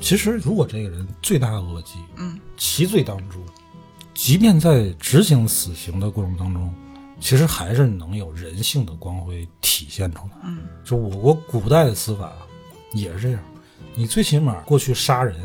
[0.00, 3.44] 其实，如果这个人罪大恶极，嗯，其罪当诛，
[4.14, 6.74] 即便在执行死刑的过程当中，
[7.20, 10.30] 其实还是能有人性的光辉体现出来。
[10.44, 12.32] 嗯，就我国古代的司法
[12.94, 13.40] 也是这样，
[13.94, 15.36] 你最起码过去杀人，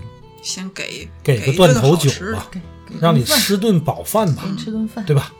[0.43, 2.51] 先给给个断头酒吧，
[2.99, 5.34] 让你吃顿饱饭吧吃顿饭，对吧？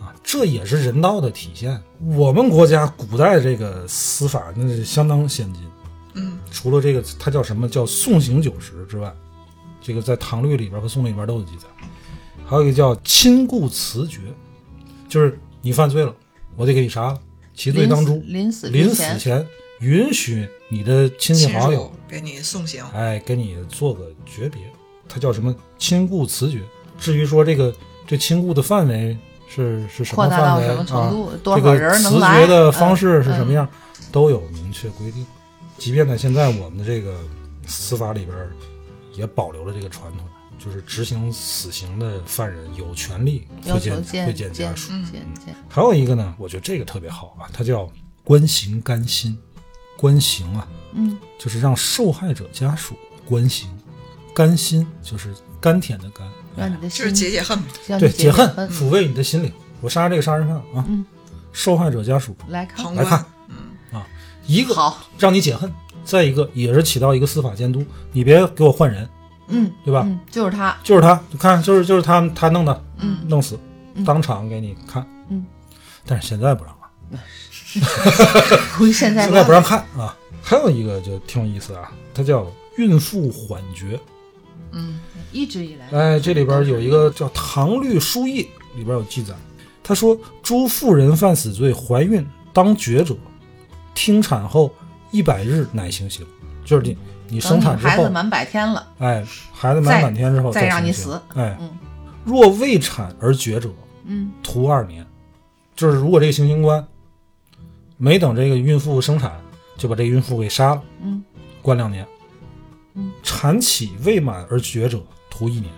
[0.00, 1.80] 啊，这也是人道的体现。
[2.16, 5.62] 我们国家古代这个司法那是相当先进，
[6.14, 9.12] 嗯，除了这个它叫什么叫送行酒食之外，
[9.82, 11.68] 这个在唐律里边和宋律里边都有记载。
[12.46, 14.20] 还有一个叫亲故辞爵，
[15.06, 16.14] 就是你犯罪了，
[16.56, 17.20] 我得给你杀了，
[17.54, 18.22] 其罪当诛。
[18.24, 19.46] 临死临死前
[19.80, 24.62] 允许你的亲戚好友属，给你送行，哎，给你做个诀别，
[25.08, 26.62] 它叫什么亲故辞诀。
[26.98, 27.74] 至于说这个
[28.06, 29.16] 这亲故的范围
[29.48, 31.34] 是是什么范围大到什么程度啊？
[31.42, 33.68] 多少这个辞人能来决的方式是嗯什么样，
[34.10, 35.24] 都有明确规定。
[35.76, 37.16] 即便在现在我们的这个
[37.66, 38.50] 司法里边儿，
[39.14, 40.26] 也保留了这个传统，
[40.58, 44.92] 就是执行死刑的犯人有权利会见会见家属。
[45.68, 47.88] 还有一个呢，我觉得这个特别好啊，它叫
[48.24, 49.38] 官刑甘心，
[49.96, 50.66] 官刑啊，
[50.98, 53.68] 嗯就是让受害者家属关心，
[54.34, 57.58] 甘心就是甘甜的甘，让你的心就是解解恨。
[57.98, 59.52] 对解恨，抚慰你的心灵。
[59.80, 61.04] 我杀这个杀人犯啊，嗯
[61.52, 63.18] 受害者家属来看来看
[63.92, 64.06] 啊，
[64.46, 65.72] 一个好，让你解恨，
[66.04, 69.08] 再一个也是起到一个司法监督，你别给我换人，
[69.48, 70.02] 嗯，对吧？
[70.04, 73.58] 嗯，就是他，就是他，你看，就是就是他他弄的，嗯弄死，
[73.94, 75.46] 嗯当场给你看，嗯，
[76.04, 77.18] 但是现在不让了，
[78.76, 80.16] 估计现在现在不让看啊。
[80.48, 82.46] 还有一个就挺有意思啊，它叫
[82.78, 84.00] 孕妇缓决。
[84.72, 84.98] 嗯，
[85.30, 89.34] 一直以来，哎，这里边有一个叫《唐律疏议》，里边有记载，
[89.82, 93.14] 他说：诸妇人犯死罪，怀孕当决者，
[93.94, 94.72] 听产后
[95.10, 96.24] 一百日乃行刑，
[96.64, 96.96] 就是你
[97.28, 101.20] 你生产之后孩子，满百天了，哎，孩子满百天之后再让你死。
[101.34, 101.68] 哎，嗯
[102.24, 103.68] 若未产而决者，
[104.06, 105.06] 嗯徒二年。
[105.76, 106.82] 就是如果这个行刑官
[107.98, 109.38] 没等这个孕妇生产，
[109.78, 111.24] 就把这个孕妇给杀了，嗯
[111.62, 112.06] 关两年。
[112.94, 115.72] 嗯，产期未满而绝者，徒一年。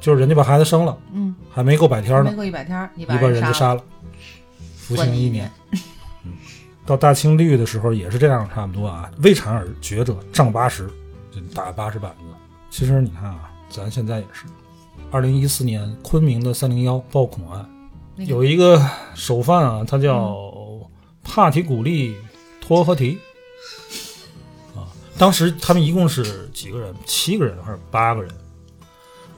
[0.00, 3.84] 就是人家把孩子生了，嗯，还没够百天没呢，过一百天儿，你你把人杀了，人就杀了，
[4.76, 5.48] 服刑一年
[6.84, 9.08] 到大清律的时候也是这样，差不多啊。
[9.22, 10.90] 未产而绝者，杖八十，
[11.30, 12.26] 就打八十板子。
[12.68, 14.46] 其实你看啊，咱现在也是，
[15.12, 17.64] 二零一四年昆明的三零幺暴恐案，
[18.16, 20.36] 有一个首犯啊，他叫
[21.22, 22.16] 帕提古利
[22.60, 23.31] 托合提啊。
[25.18, 26.94] 当时他们一共是几个人？
[27.04, 27.56] 七个人？
[27.62, 28.30] 还是八个人？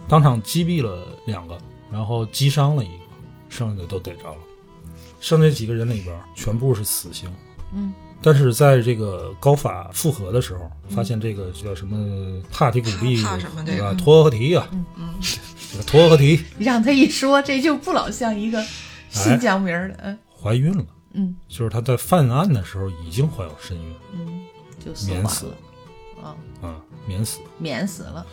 [0.09, 1.59] 当场击毙了两个，
[1.91, 3.05] 然后击伤了一个，
[3.49, 4.39] 剩下的都逮着了。
[5.21, 7.31] 剩下几个人里边，全部是死刑。
[7.73, 7.93] 嗯。
[8.23, 15.15] 但是在这个高法复核的时候，发现这个叫什么帕提古利什么托合提啊，嗯嗯，
[15.71, 18.65] 这个托合提让他一说，这就不老像一个
[19.11, 20.19] 新疆名儿的，嗯。
[20.41, 20.85] 怀孕了。
[21.13, 21.37] 嗯。
[21.49, 24.43] 就是他在犯案的时候已经怀有身孕，嗯，
[24.85, 25.47] 就死免死，
[26.23, 28.27] 啊，啊，免死，免死了，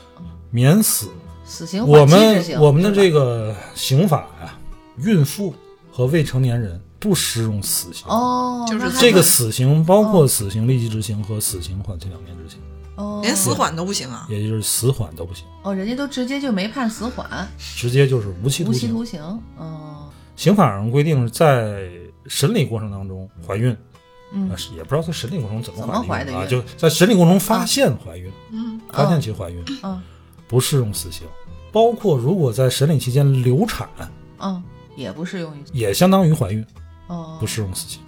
[0.49, 1.09] 免死。
[1.43, 4.57] 死刑我缓期执们行我们的这个刑法呀、
[4.97, 5.53] 孕妇
[5.91, 8.07] 和未成年人不适用死刑。
[8.07, 12.59] 哦，就是这个死刑包括死刑立即执行和死刑缓期两年执行，
[12.95, 14.27] 哦连死缓都不行啊。
[14.29, 18.89] 也就是死缓都不行，哦，人家都直接就没判死缓，直接就是无期徒刑。
[18.95, 21.89] 无期徒刑，哦，刑法上规定，在
[22.27, 23.75] 审理过程当中怀孕，
[24.34, 30.02] 嗯也不知道在审理过程中怎么怎么怀的啊，就在审理过程中发现怀孕，嗯，发现其怀孕，嗯
[30.48, 31.28] 不适用死刑。
[31.72, 33.88] 包括如果在审理期间流产，
[34.39, 34.62] 嗯，
[34.96, 36.65] 也不适用于也相当于怀孕，
[37.08, 38.00] 哦，不适用死刑。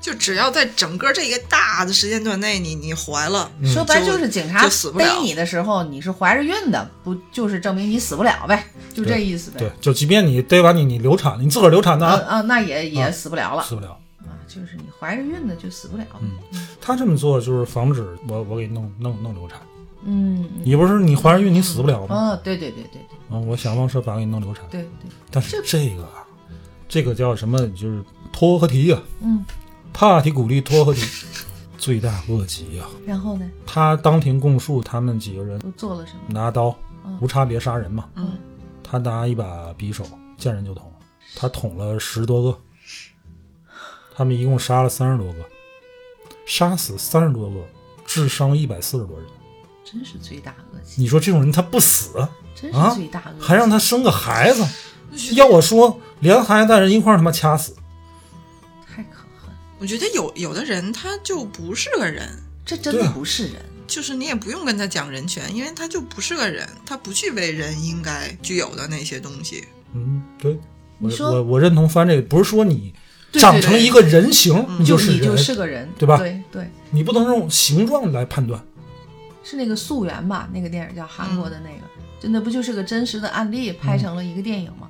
[0.00, 8.64] 就只要在整个这个大的时间段内，你你怀了，嗯说白就就是警察逮你的时候，你是怀着孕的，不就是证明你死不了呗？
[8.94, 9.58] 就这意思呗。
[9.58, 13.98] 对，就即便你逮完你，你流产，你自个儿流产的啊，啊啊，那也也啊死不了了死不了。
[14.50, 16.04] 啊，就是你怀着孕的就死不了。
[16.20, 16.32] 嗯
[16.80, 19.60] 他这么做就是防止我我给弄弄弄流产。
[20.02, 22.14] 嗯嗯你不是你怀着孕你死不了吗？
[22.32, 24.64] 哦，对对对对对啊，我想方设法给你弄流产。
[24.70, 26.24] 对对对，但是这个啊，
[26.88, 27.58] 这个叫什么？
[27.70, 29.44] 就是托合提啊，嗯，
[29.92, 31.02] 帕提古利托合提，
[31.76, 32.88] 罪大恶极啊！
[33.06, 36.20] 然后呢，他当庭供述，他们几个人都做了什么？
[36.28, 38.08] 拿刀嗯无差别杀人嘛。
[38.16, 38.32] 嗯，
[38.82, 40.04] 他拿一把匕首
[40.38, 40.90] 见人就捅，
[41.36, 42.58] 他捅了十多个，
[44.20, 45.38] 他们一共杀了三十多个，
[46.44, 47.56] 杀死三十多个，
[48.04, 49.26] 致伤一百四十多人。
[49.82, 54.62] 真是罪大恶极，你说这种人他不死，真啊是罪大恶极，还让他生个孩子？
[55.36, 57.74] 要我说，连孩子带人一块儿他妈掐死。
[58.86, 62.28] 太可恨，我觉得有有的人他就不是个人，
[62.66, 63.54] 这真的不是人。
[63.86, 69.64] 就是你也不用跟他讲人权，因为他就不是个人，他不具备人应该具有的那些东西。
[69.94, 70.52] 嗯，对，
[70.98, 72.92] 我你说我我认同翻这个，不是说你
[73.32, 78.60] 长成一个人形，你就是你，就是个人，对吧对对，你不能用形状来判断。
[79.42, 80.48] 是那个《溯源》吧？
[80.52, 81.86] 那个电影叫韩国的那个，
[82.20, 84.88] 真的不就是个真实的案例拍成了一个电影吗？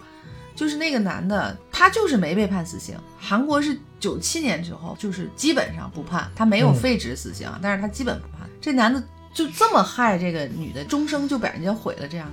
[0.57, 2.95] 就是那个男的，他就是没被判死刑。
[3.19, 8.47] 韩国是九七年之后，就是基本上不判，他没有嗯废止死刑，但是他基本不判。
[8.61, 12.29] 这男的就这么害这个女的，终生就把人家毁了，这样，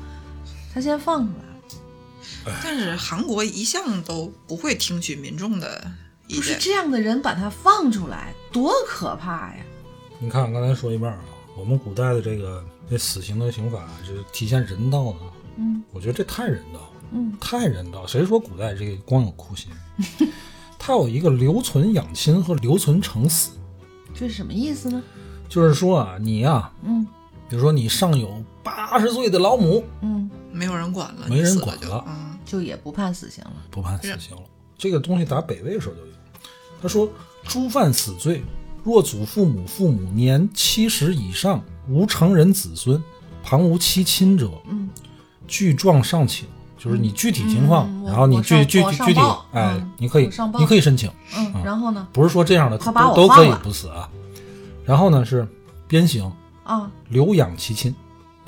[0.74, 1.47] 他先放出来了。
[2.64, 5.90] 但是韩国一向都不会听取民众的
[6.28, 6.60] 意见不是见。
[6.60, 9.58] 这样的人把他放出来，多可怕呀！
[10.20, 11.20] 你看，刚才说一半啊，
[11.58, 15.20] 我们古代的这个这死刑的刑法，就是体现人道呢，
[15.58, 18.06] 嗯我觉得这太人道了，嗯，太人道。
[18.08, 19.70] 谁说古代这个光有酷刑？
[20.80, 23.52] 它有一个留存养亲和留存成死，
[24.14, 25.04] 这是什么意思呢？
[25.50, 27.06] 就是说啊，你呀、嗯
[27.50, 33.54] 比如说你上有八十岁的老母，嗯，没有人管了，没人管了嗯，就也不判死刑了。
[33.70, 34.42] 不判死刑了。
[34.78, 36.08] 这个东西打北魏时候就有。
[36.82, 37.08] 他说，
[37.44, 38.44] 诸犯死罪，
[38.84, 43.02] 若祖父母、父母年七十以上，无成人子孙，
[43.44, 44.90] 旁无妻亲者，嗯，
[45.48, 46.48] 具状上请，
[46.78, 49.20] 就是你具体情况，嗯然后你具具具体
[49.52, 50.30] 哎，嗯你可以
[50.60, 52.08] 你可以申请，嗯，然后呢？
[52.14, 54.10] 不是说这样的都都可以不死啊。
[54.86, 55.48] 然后呢是
[55.88, 56.32] 鞭刑，
[56.64, 57.94] 啊，留养其亲，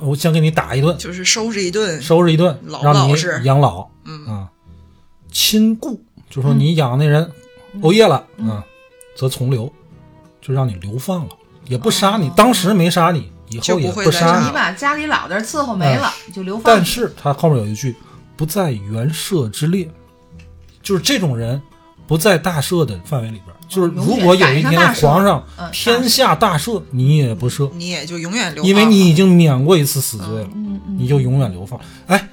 [0.00, 4.26] 我先给你打一顿，就是收拾一顿，收拾一顿，老让你养老，嗯。
[4.26, 4.48] 啊，
[5.30, 7.30] 亲故，就说你养那人
[7.82, 8.50] 欧夜了，嗯。
[8.50, 8.64] 啊，
[9.16, 9.72] 则从流，
[10.40, 11.30] 就让你流放了，
[11.66, 14.52] 也不杀你，哦当时没杀你，以后也不会杀杀你你。
[14.52, 16.64] 把家里老的伺候没了，你就流放。
[16.64, 17.94] 但是他后面有一句，
[18.36, 19.88] 不在原社之列，
[20.82, 21.60] 就是这种人
[22.10, 23.56] 不在大赦的范围里边儿。
[23.68, 30.48] 就是如果有一天皇上嗯天下大赦，你也不赦，你也就永远流放，因为你已经免过一次死罪了，
[30.98, 31.78] 你就永远流放。
[32.08, 32.28] 哎，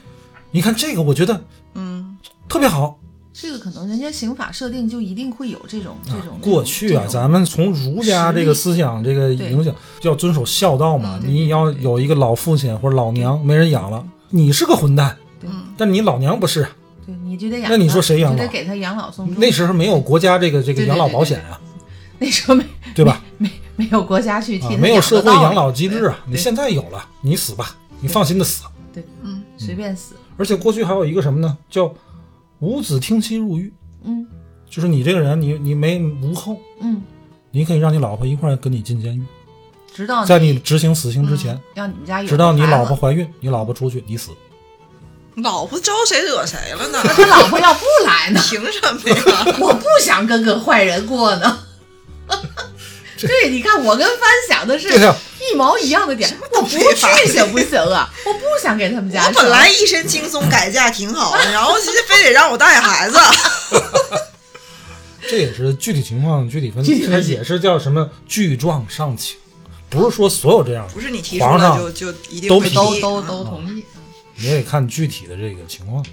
[0.49, 1.39] 你看这个，我觉得
[1.75, 2.17] 嗯，
[2.49, 2.97] 特别好。
[3.31, 6.39] 这个可能人家刑法设定就一定会有这种这种。
[6.41, 9.71] 过去啊，咱们从儒家这个思想这个影响，
[10.01, 11.19] 要遵守孝道嘛。
[11.21, 15.47] 嗯你要有一个老父亲或者老娘没人养了，你是个混蛋，对
[15.77, 16.67] 但你老娘不是。
[17.07, 17.71] 对，你就得养。
[17.71, 19.35] 那你说谁养老就得给他养老送终。
[19.39, 21.59] 那时候没有国家这个这个养老保险啊，
[22.19, 23.23] 那时候没对吧？
[23.37, 26.19] 没没有国家去替啊，没有社会养老机制啊。
[26.27, 28.65] 你现在有了，你死吧，你放心的死。
[28.93, 30.15] 对，嗯，随便死。
[30.35, 31.57] 而且过去还有一个什么呢？
[31.69, 31.93] 叫
[32.59, 33.71] 无子听妻入狱，
[34.03, 34.27] 嗯
[34.69, 37.01] 就是你这个人，你你没无后，嗯，
[37.51, 39.23] 你可以让你老婆一块跟你进监狱，
[39.93, 44.31] 直到在你执行死刑之前，让你们家有直到你老婆怀孕，你老婆出去，你死。
[45.43, 47.01] 老婆招谁惹谁了呢？
[47.15, 49.45] 他老婆要不来呢，凭什么呀？
[49.59, 51.59] 我不想跟个坏人过呢。
[53.19, 56.79] 对，你看我跟帆想的是一毛一样的点，我不去
[57.27, 58.09] 行不行啊？
[58.25, 59.31] 我不想给他们家我。
[59.33, 63.17] 本来一身轻松，改嫁挺好的，然后现在非得让我带孩子，
[65.29, 69.37] 这也是具体情况具体分析，它具体分析也是叫什么具状上情，
[69.89, 73.76] 不是说所有这样，不是你提出来就就一定都批会批都都都同意你
[74.39, 76.05] 也得看具体的这个情况。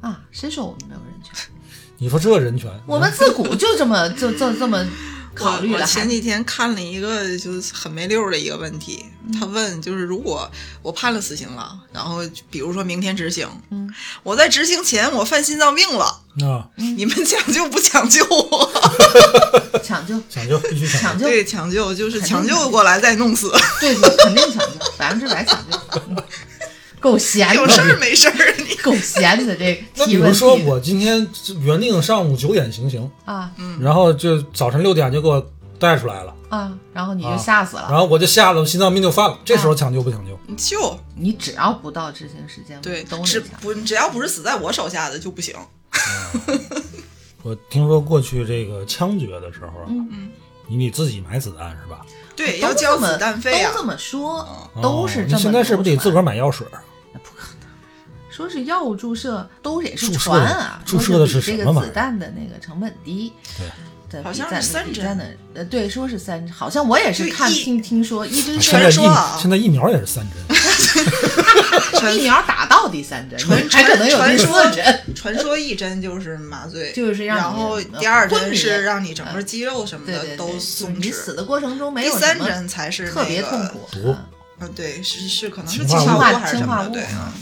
[0.00, 0.20] 啊！
[0.30, 1.34] 谁说我们没有人权？
[1.98, 4.86] 你说这人权， 我们自古就这么就就这么
[5.34, 9.04] 考虑了，我我前几天看了一个就是很没溜儿的一个问题，
[9.38, 10.48] 他问就是如果
[10.82, 13.92] 我判了死刑了，然后比如说明天执行，嗯，
[14.22, 16.04] 我在执行前我犯心脏病了，
[16.42, 18.70] 啊，你们抢救不抢救我？
[19.82, 21.18] 抢救 抢救必须抢救。
[21.18, 23.50] 抢救，对，抢救就是抢救过来再弄死，
[23.80, 25.76] 对，对肯定抢救，百分之百抢救。
[26.98, 28.74] 嗯够闲有事儿，没事儿你。
[28.82, 31.28] 够闲的这 那比提问题如说我今天
[31.60, 35.44] 原定上午九点行刑，啊然后就早晨六点就给我
[35.78, 37.86] 带出来了，啊，然后你就啊吓死了。
[37.90, 39.38] 然后我就吓得我心脏病就犯了。
[39.44, 40.38] 这时候抢救不抢救？
[40.46, 43.60] 你救你只要不到执行时间，对都，只能抢。
[43.60, 45.54] 不只要不是死在我手下的就不行。
[47.42, 49.70] 我听说过去这个枪决的时候
[50.66, 52.00] 你得自己买子弹是吧？
[52.36, 53.78] 对，都要交子弹费啊都。
[53.78, 54.38] 这么说，
[54.74, 55.36] 哦都是这么。
[55.36, 56.22] 你现在是不是得自个儿？
[56.22, 56.66] 买药水？
[56.70, 56.78] 那
[57.22, 57.68] 不可能。
[58.30, 63.32] 说是药物注射，都也是传啊，注射的说比这个是什么玩意儿子弹的那个成本低。
[64.10, 84.16] 对，好像是三针的，呃，对，说是三针，好像我也是看听听说一针现在疫说啊现在疫苗也是三针， 疫苗打到第三针，传还可能有第四传说针，传说一针就是麻醉， 就是让你然后呃第二针是让你整个肌肉什么的都松弛，你死的过程中没有第三针才是特别痛苦，
[84.58, 87.32] 毒啊嗯，对，是是可能是氰化物还是什么的，对，啊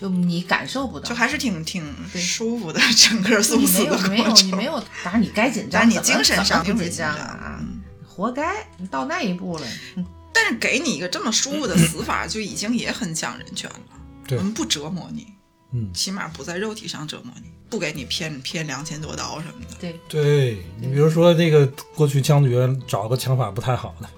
[0.00, 1.14] 就你感受不到就。
[1.14, 1.84] 还是挺挺
[2.14, 4.32] 舒服的，整个送你死的没有没有。
[4.36, 7.80] 你没有，当然你该紧张，但是你精神上会不紧张啊嗯？
[8.06, 14.36] 活该，你到那一步了，嗯但是给你一个这么舒服的死法，就已经也很讲人权了。
[14.36, 15.26] 我们不折磨你，
[15.72, 19.74] 嗯，起码不在肉体上折磨你，不给你骗骗两千多刀什么的。
[19.80, 24.08] 对，对你比如说那个过去枪决找个枪法不太好的，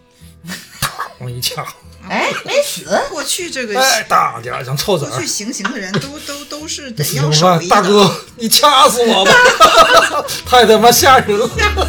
[1.20, 1.64] 嘡一枪，
[2.09, 5.26] 哎，没死，过去这个哎，大点儿像臭子儿过去。
[5.26, 7.82] 行刑的人都都都是得死要刑大手艺的。
[7.82, 9.32] 哥，你掐死我吧！
[10.44, 11.48] 太他妈吓人了。
[11.57, 11.84] 吓死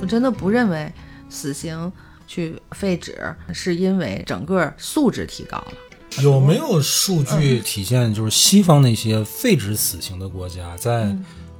[0.00, 0.90] 我真的不认为
[1.28, 1.92] 死刑
[2.28, 5.72] 去废止是因为整个素质提高了。
[6.22, 11.14] 有没有数据体现，就是西方那些废止死刑的国家，在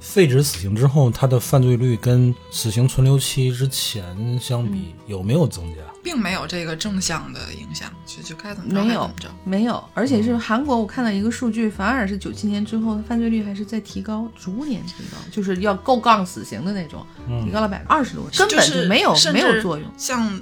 [0.07, 5.81] 废止死刑之后，他的犯罪率跟死刑存留期之前相比，有没有增加？
[6.01, 9.29] 并没有这个正向的影响，就就该怎么着没有还怎么着。
[9.43, 17.05] 没有，而且是韩国，我看到一个数据，反而是九七年之后，犯罪率还是在提高，逐年提高，就是要够杠死刑的那种，
[17.43, 19.91] 提高了百分之二十多，根本是就没有没有作用。
[19.97, 20.41] 像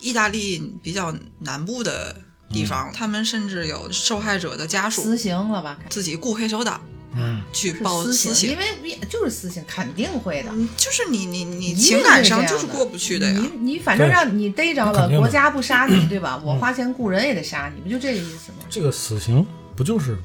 [0.00, 2.16] 意大利比较南部的
[2.50, 5.78] 地方，他们甚至有受害者的家属死刑了吧？
[5.88, 6.82] 自己雇黑手党
[7.14, 8.58] 嗯，去报私私刑因。
[8.58, 10.50] 为也就是私刑，肯定会的。
[10.52, 13.40] 嗯，就是你你你情感上就是过不去的呀。
[13.40, 16.40] 你你反正对让你逮着了，国家不杀你，对吧？
[16.44, 18.58] 我花钱雇人也得杀你，不就这个意思吗？
[18.68, 20.18] 这个死刑不就是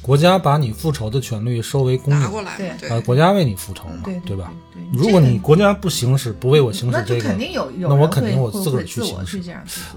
[0.00, 4.52] 国家把你复仇的权利收为公有，拿过来嘛，对对啊，国家为你复仇嘛，对吧？？
[4.72, 9.40] 对，如果这个你国家不行使，不为我行使这个，肯定有有那我肯定我会自个儿去行使。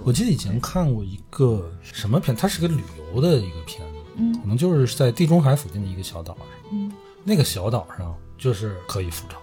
[0.03, 2.81] 我记得以前看过一个什么片，它是个旅
[3.13, 6.91] 游的一个片子，嗯可能就是在地中海附近的一个小岛上，嗯
[7.23, 9.35] 那个小岛上就是可以复仇，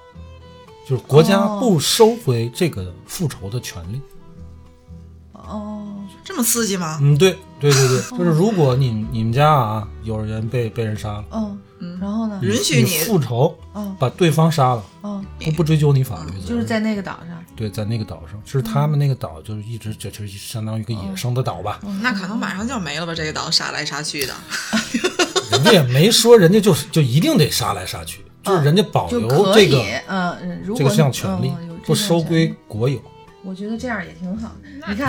[0.89, 4.01] 就是国家哦不收回这个复仇的权利。
[5.33, 5.87] 哦，
[6.25, 6.99] 这么刺激吗？
[7.01, 12.41] 嗯，对对对对， 就是如果你你们家啊有人被被人杀了，嗯，然后呢？
[12.43, 17.36] 允许你复仇，嗯把对方杀了，嗯，不不追究你法律责任，就是在那个岛上。
[17.57, 21.81] 对，在那个岛上，是他们那个岛，就是一直就就是相当于一个野生的岛吧。
[22.03, 23.15] 那可能马上就要没了吧？
[23.15, 24.35] 这个岛杀来杀去的，
[25.51, 33.01] 人家也没说人家就是就一定得杀来杀去，就是人家保留这个，嗯嗯，如果这个项权利嗯不收归国有。
[33.43, 34.51] 我觉得这样也挺好。
[34.89, 35.09] 你看，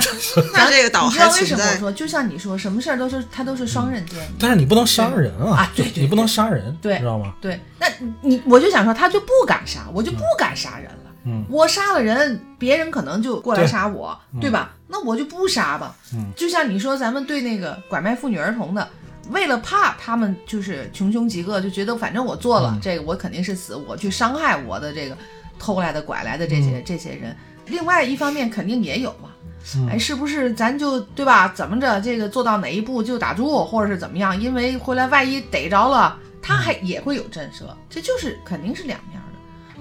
[0.54, 4.20] 那这个岛你知道为什么我说，就像你说，什么事儿都是它都是双刃剑。
[4.38, 7.34] 但是你不能杀人啊啊，对你不能杀人，对知道吗？
[7.42, 7.88] 对，那
[8.22, 10.97] 你我就想说，他就不敢杀，我就不敢杀人了。
[11.28, 14.74] 嗯我杀了人，别人可能就过来杀我，对吧？
[14.88, 15.94] 那我就不杀吧。
[16.14, 18.88] 嗯就像你说，咱们对那个拐卖妇女儿童的，
[19.30, 25.18] 为了怕他们就是穷凶极恶，就觉得反正我做了、嗯这个，我肯定是死，我去伤害我的这个
[25.60, 27.36] 偷来的、拐来的这些、这些人。
[27.66, 29.30] 另外一方面，肯定也有嘛。
[29.76, 31.50] 嗯哎，是不是咱就对吧？
[31.50, 34.40] 怎么着，这个做到哪一步就打住，或者是怎么样？
[34.40, 39.27] 因为回来万一逮着了，他还也会有震慑，这就是肯定是两面的。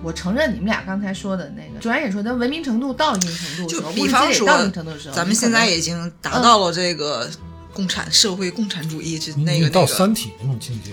[0.07, 7.29] 我承认你们俩刚才说的那个，主然也说，咱文明程度到一定程度的就时候，比方说物质积累到一定程度的时候，咱们现在已经达到了这个
[7.75, 10.93] 共产社会共产主义，就你你到《那个那个三体》那种境界，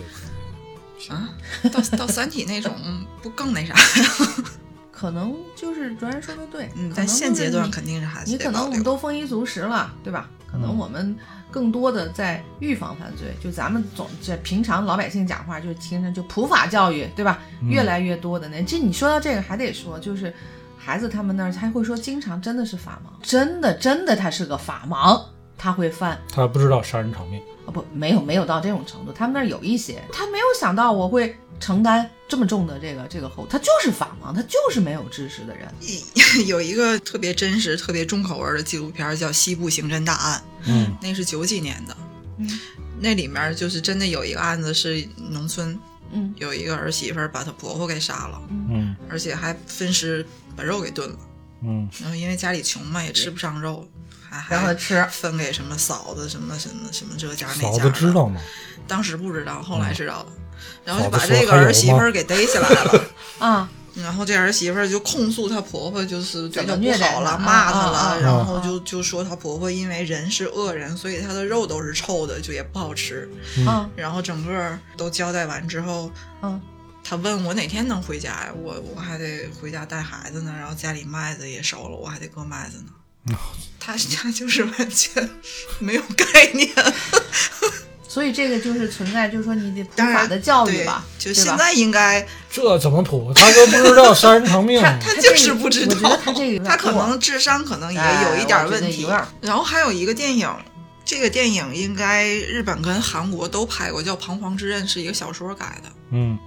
[1.14, 1.30] 啊，
[1.72, 2.76] 到到三体那种
[3.22, 3.76] 不更那啥？
[5.04, 8.82] 可能就是卓然说的对，嗯，在现阶段肯定是还是你可能我们。
[8.82, 10.30] 都丰衣足食了，对吧？
[10.50, 11.14] 可能嗯我们
[11.52, 17.42] 更多的在预防犯罪，就咱们总这平常老百姓讲话就是听着就普法教育，对吧？
[17.62, 20.34] 嗯越来越多的那这你说到这个还得说，就是
[20.78, 25.22] 孩子他们那儿他会说，经常真的是法盲，真的真的他是个法盲，
[25.58, 27.42] 他会犯他不知道杀人偿命。
[27.66, 35.74] 啊不没有没有到这种程度，他们那儿有一些他没有想到我会承担这么重的这个这个后，他就是法盲，他就是没有知识的人。
[36.46, 41.96] 有一个特别真实、特别重口味的纪录片叫《西部刑侦大案》，嗯那是九几年的。
[42.38, 42.60] 嗯
[43.00, 45.78] 那里面就是真的有一个案子是农村
[46.12, 51.18] 嗯有一个儿媳妇把她婆婆给杀了，嗯而且还分尸把肉给炖了。
[51.66, 53.88] 嗯然后因为家里穷嘛，也吃不上肉，
[54.30, 57.84] 还还让他吃分给什么嫂子什么什么什么这家那嫂家。
[57.86, 58.42] 子知道，吗？
[58.86, 60.34] 当时不知道，后来知道了，
[60.86, 63.06] 然后就把这个儿媳妇儿给逮起来了。
[63.40, 73.30] 啊然后这儿媳妇儿就控诉她婆婆就是对她不好了，骂她了，然后就就说她婆婆因为人是恶人，所以她的肉都是臭的，就也不好吃。
[73.58, 76.10] 嗯然后整个都交代完之后，
[76.42, 76.60] 嗯
[77.04, 78.50] 她问我哪天能回家呀？
[78.56, 83.38] 我我还得回家带孩子呢，然后家里麦子也熟了，我还得割麦子呢。
[83.80, 85.30] 他家就是完全
[85.78, 86.68] 没有概念，
[88.14, 93.34] 所以这个就是存在，就是说你得普法的教育吧，就现在应该这怎么普？
[93.34, 94.80] 他都不知道杀人偿命。
[94.80, 99.08] 他 他就是不知道，他这个他可能智商可能也哎有一点问题。
[99.42, 100.48] 然后还有一个电影，
[101.04, 105.90] 这个电影应该日本跟韩国都拍过，叫《彷徨之刃》，是一个小说改的。
[106.12, 106.38] 嗯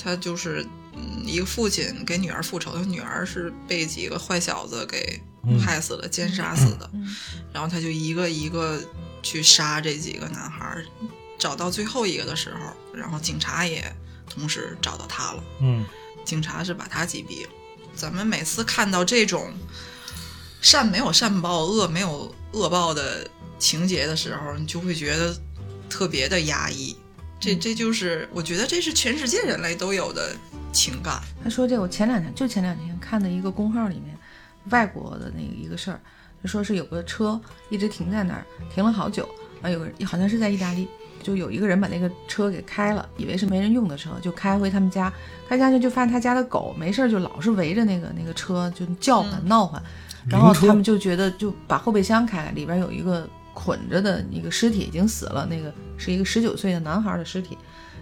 [0.00, 0.64] 他就是
[0.94, 6.88] 嗯，一个父亲给女儿复仇，他女儿是被几个坏小子给嗯害死了、奸杀死的。
[6.94, 7.16] 嗯
[7.52, 8.78] 然后他就一个一个
[9.22, 10.84] 去杀这几个男孩儿，
[11.38, 13.84] 找到最后一个的时候，然后警察也
[14.28, 15.44] 同时找到他了。
[15.60, 15.84] 嗯
[16.24, 17.50] 警察是把他击毙了。
[17.94, 19.52] 咱们每次看到这种
[20.60, 23.28] 善没有善报、恶没有恶报的
[23.58, 25.36] 情节的时候，你就会觉得
[25.88, 26.96] 特别的压抑。
[27.38, 30.34] 这这就是我觉得这是全世界人类都有的
[30.72, 31.22] 情感。
[31.44, 34.18] 他说这我前两天就前两天看的一个公号里面，
[34.70, 36.00] 外国的那个一个事儿，
[36.42, 39.28] 就说是有个车一直停在那儿，停了好久，
[39.62, 40.88] 啊有个好像是在意大利，
[41.26, 45.12] 就有一个人把那个车给开了，以为是没人用的车，就开回他们家，
[45.48, 49.82] 开家去就发现他家的狗没事儿就老是围着那个那个车就叫唤、闹唤，
[50.28, 57.58] 然后他们就觉得就把后备箱开开，里边有一个捆着的一个尸体已经死了，那个是一个十九岁的男孩的尸体。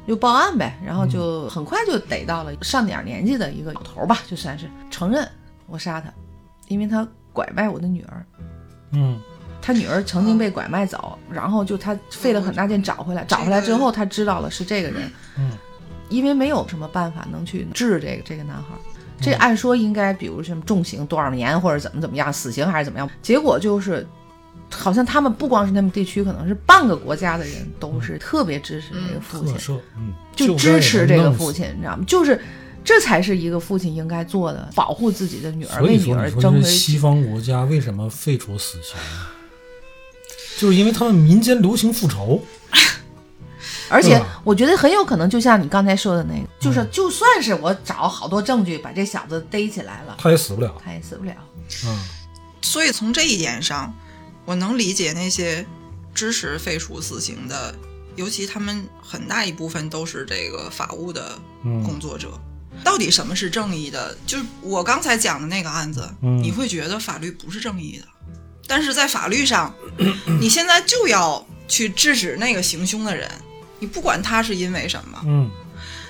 [0.06, 5.26] 就报案呗，然后就很快就逮到了上点儿年纪的一个老头儿吧，就算是承认
[5.66, 6.12] 我杀他，
[6.68, 8.26] 因为他拐卖我的女儿。
[8.92, 9.18] 嗯
[9.66, 15.52] 他女儿曾经被拐卖走，然后就他费了很大劲找回来，找回来之后他知道了是这个人，嗯，
[16.10, 18.78] 因为没有什么办法能去治这个这个男孩儿。
[19.22, 23.08] 这按说应该，比如什么重刑多少年，或者怎么怎么样，死刑还是怎么样？
[23.22, 24.06] 结果就是，
[24.70, 29.80] 好像他们不光是他们地区，可能是半个国家的人都是特别支持这个父亲
[30.36, 32.04] 就支持这个父亲，你知道吗？
[32.06, 32.38] 就是
[32.84, 39.33] 这才是一个父亲应该做的，保护自己的女儿，为女儿争回西方国家为什么废除死刑呢？
[40.58, 42.42] 就是因为他们民间流行复仇，
[43.88, 50.74] 而且我觉得很有可能，就像你刚才说的那个，就是嗯就算是我找好多证据把这小子逮起来了，他也死不了。
[50.84, 51.34] 他也死不了。
[51.86, 51.98] 嗯，
[52.62, 53.92] 所以从这一点上，
[54.44, 55.66] 我能理解那些
[56.14, 57.74] 支持废除死刑的，
[58.16, 62.28] 尤其他们很大一部分都是这个法务的嗯工作者。
[62.82, 64.16] 到底什么是正义的？
[64.26, 68.06] 就是我刚才讲的那个案子，嗯你会觉得法律不是正义的，
[68.66, 69.74] 但是在法律上，
[70.40, 73.30] 你现在就要去制止那个行凶的人，
[73.78, 75.50] 你不管他是因为什么，嗯，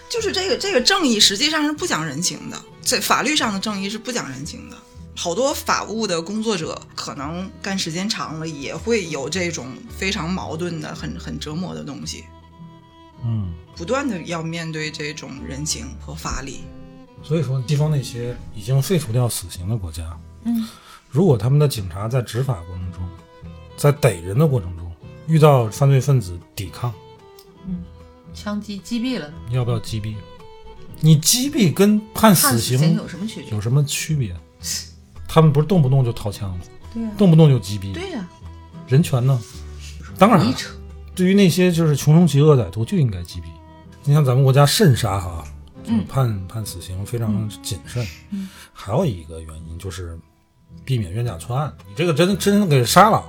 [0.09, 4.77] 就是这个这个正义实际上是不讲人情的，在法律上的正义是不讲人情的。
[5.17, 12.25] 好多法务的工作者可能干时间长了，也会有这种非常矛盾的、很很折磨的东西，
[13.25, 16.65] 嗯，不断的要面对这种人情和法理。
[17.23, 20.03] 所以说，西方那些已经废除掉死刑的国家，
[20.45, 20.67] 嗯，
[21.15, 23.09] 如果他们的警察在执法过程中，
[23.77, 24.93] 在逮人的过程中
[25.29, 26.93] 遇到犯罪分子抵抗，
[27.69, 27.85] 嗯
[28.35, 30.17] 枪击击毙了，你要不要击毙？
[30.99, 33.51] 你击毙跟判判死死刑有什么区别？
[33.53, 34.35] 有什么区别？
[35.29, 36.65] 他们不是动不动就掏枪吗？
[36.93, 38.29] 对呀、动不动就击毙，对呀、
[38.89, 39.41] 人权呢？
[40.19, 40.53] 当然。
[41.15, 43.45] 对于那些就是穷凶极恶歹徒就应该击毙。
[44.03, 45.45] 你像咱们国家慎杀哈，
[46.09, 48.05] 判、判死刑非常谨慎。
[48.31, 50.19] 嗯还有一个原因就是
[50.85, 51.75] 避免冤假错案。
[51.87, 53.25] 你这个真真给杀了，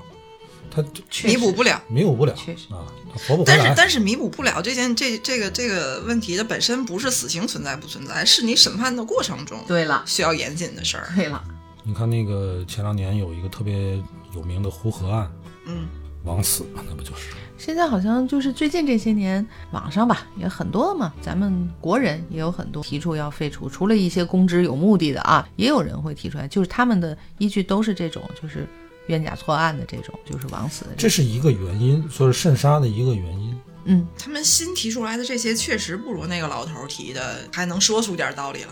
[0.71, 1.81] 他就确实弥补不了。
[1.87, 3.73] 弥补不了确实啊，他活不回但是。
[3.77, 11.09] 但是弥补不了这件这这个这个问题的本身不是死刑存在不存在，是你审判的过程中对了，需要严谨的事儿。
[11.15, 11.43] 对了，
[11.83, 14.01] 你看那个前两年有一个特别
[14.33, 15.31] 有名的呼河案，
[15.65, 15.87] 嗯，
[16.25, 17.29] 枉死嘛，那不就是？
[17.57, 28.67] 现在好像就是最近这些年，网上吧也很多嘛，咱们国人也有很多提出要废除，除了一些公职有目的的啊，也有人会提出来，就是他们的依据都是这种，就是
[29.07, 31.03] 冤假错案的这种，就是枉死的这。
[31.03, 33.57] 这是一个原因，说是慎杀的一个原因。
[33.85, 38.69] 嗯，他们新提出来的这些确实不如那个老头儿提的还能说出点道理来。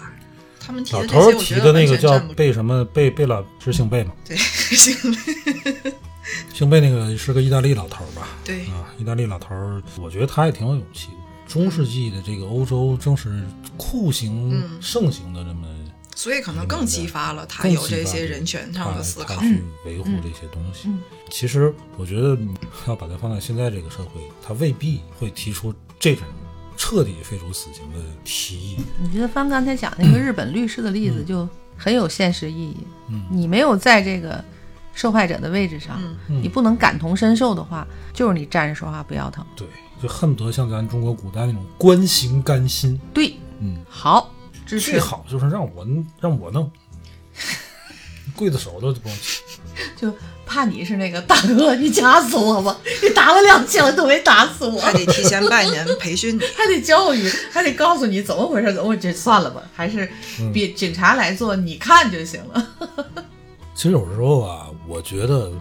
[0.59, 2.19] 他们提的这些，头提我觉得的那个叫。
[2.35, 4.13] 贝什么贝贝老是姓贝吗？
[4.25, 5.93] 对，行，姓贝
[6.81, 8.29] 那个是个意大利老头儿吧？
[8.43, 11.13] 对，啊，意大利老头儿，我觉得他也挺有勇气的。
[11.47, 13.43] 中世纪的这个欧洲正是
[13.77, 15.67] 酷刑嗯盛行的这么，
[16.15, 19.41] 所以可能更激发了他有这些人权上的思考他。
[19.41, 20.87] 去维护这些东西。
[20.87, 20.99] 嗯
[21.29, 22.37] 其实我觉得
[22.87, 26.23] 要把它放在现在这个社会，他未必会提出这种
[26.77, 28.77] 彻底废除死刑的提议。
[29.01, 32.77] 你觉得方刚才讲那个日本律师的例子就很有现实意义。
[33.09, 34.43] 嗯你没有在这个
[34.93, 39.45] 受害者的位置上，嗯你不能感同身受的话，就是你站着说话不腰疼。
[39.55, 39.67] 对，
[40.01, 42.99] 就恨不得像咱中国古代那种官行甘心。
[43.13, 44.31] 对，嗯，好，
[44.65, 44.99] 支持最。
[44.99, 45.85] 好就是让我
[46.21, 46.71] 让我弄，
[48.37, 49.41] 刽子手都不用起。
[49.95, 50.13] 就
[50.45, 52.77] 怕你是那个大哥，你掐死我吧！
[53.01, 56.41] 你打了两枪都没打死我，还得提前半年培训你。
[56.55, 60.07] 还得教育，还得告诉你怎么回事，怎么回事，这算了吧，还是
[60.53, 62.67] 比警察来做，你看就行了。
[63.73, 65.51] 其实有时候啊，我觉得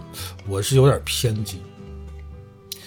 [0.47, 1.61] 我是有点偏激。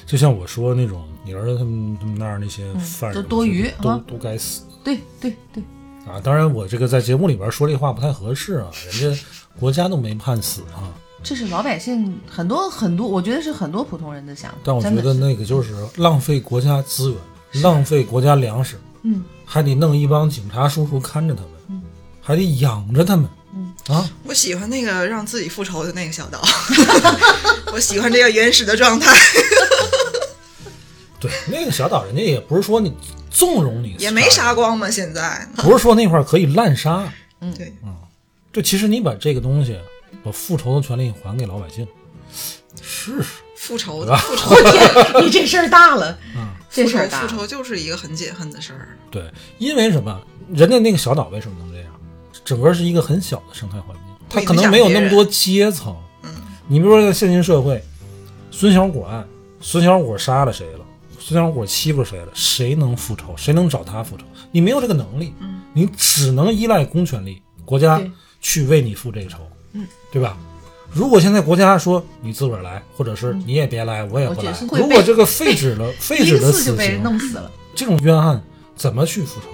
[0.07, 5.61] 就像我说那种，你儿子他们他们那儿那些犯人、都多余都啊都该死对对对，
[6.07, 6.20] 啊！
[6.22, 9.24] 当然，我这个在节目里边说这话不太合适啊，人家
[9.59, 10.95] 国家都没判死啊。
[11.24, 14.59] 这是老百姓很多很多，我觉得是很多普通人的想法。
[14.62, 21.82] 但我觉得那个就是浪费国家资源，浪费国家粮食，嗯，还得弄一帮警察叔叔看着他们，
[22.20, 23.45] 还得养着他们，嗯
[23.89, 26.43] 啊，我喜欢那个让自己复仇的那个小岛，
[27.72, 29.16] 我喜欢这个原始的状态，
[31.20, 32.93] 对，那个小岛人家也不是说你
[33.30, 34.91] 纵容你，也没杀，光嘛。
[34.91, 37.09] 现在，不是说那块儿可以滥杀，
[37.41, 37.95] 嗯对，嗯，
[38.53, 39.78] 就，其实你把这个东西，
[40.24, 41.87] 把复仇的权利还给老百姓，
[42.82, 43.28] 试试。
[43.57, 47.20] 复仇复仇我天，你这事儿大了，嗯这复仇事儿大。
[47.22, 48.99] 复仇就是一个很解恨的事儿。
[49.11, 49.24] 对，
[49.59, 50.20] 因为什么？
[50.55, 51.65] 人家那个小岛为什么能这样？
[52.47, 55.94] 整个是一个很小的生态环境，它可能没有那么多阶层。
[56.22, 56.30] 嗯，
[56.68, 57.82] 你比如说在现今社会，
[58.53, 59.26] 孙小果案，
[59.61, 60.80] 孙小果杀了谁了？
[61.18, 62.28] 孙小果欺负谁了？
[62.32, 63.34] 谁能复仇？
[63.36, 64.22] 谁能找他复仇？
[64.53, 68.01] 你没有这个能力，嗯，你只能依赖公权力，国家
[68.40, 69.38] 去为你复这个仇，
[69.72, 70.38] 嗯，对吧？
[70.92, 77.51] 如果现在国家说你自个儿来，或者是你也别来，我也不来如果这个废止了废止第一了死刑，弄死了。
[77.74, 78.40] 这种冤案
[78.76, 79.49] 怎么去复仇？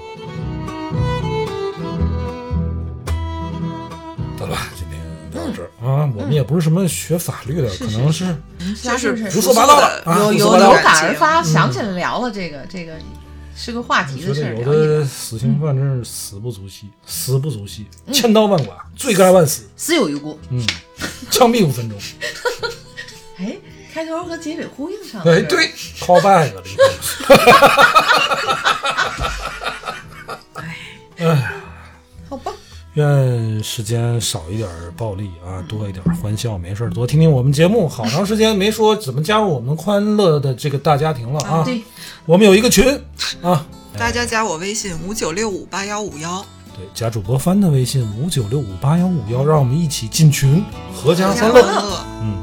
[5.83, 8.25] 啊，我们也不是什么学法律的，可能是
[8.81, 12.95] 就是是胡说八道的啊有有有感而发，想起来聊了这个这个
[13.57, 15.05] 是个话题的事儿，有的。
[15.05, 20.39] 死刑犯真是死不足惜，死不足惜，千刀万剐，罪该万死，死有余辜。
[20.51, 20.65] 嗯，
[21.31, 21.99] 枪毙五分钟。
[23.39, 23.57] 哎，
[23.93, 25.33] 开头和结尾呼应上了。
[25.33, 25.69] 哎，对
[26.01, 26.63] ，call back 了，
[32.95, 36.59] 愿世间少一点暴力啊，多一点欢笑。
[36.59, 37.89] 没事儿多听听我们节目。
[37.89, 41.63] 好长时间没说怎么加入我们欢乐的这个大家庭了啊！
[41.65, 41.83] 对，
[42.27, 42.85] 我们有一个群
[43.41, 43.65] 啊，
[43.97, 46.45] 大家加我微信五九六五八幺五幺，
[46.77, 50.63] 对，加主播帆的微信五九六五八幺五幺，让我们一起进群，
[50.95, 51.63] 合家欢乐。
[51.63, 52.37] 乐，嗯，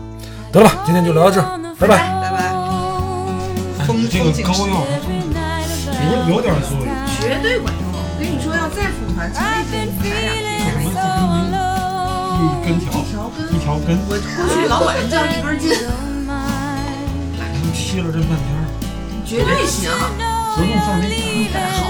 [0.52, 1.97] 得了，今天就聊到这儿，拜拜。
[2.22, 3.86] 拜拜。
[3.86, 4.84] 风这个风景膏药
[6.28, 6.88] 有有点作用。
[7.22, 7.89] 绝对管用。
[8.20, 10.91] 我跟你说，要再复团，绝对给你排两天。
[12.36, 15.72] 一根条，条根，一条根，我过去老管人叫一根筋，
[17.74, 18.43] 踢了这半天，
[19.26, 21.63] 绝对行，活动范围大。
[21.80, 21.88] 好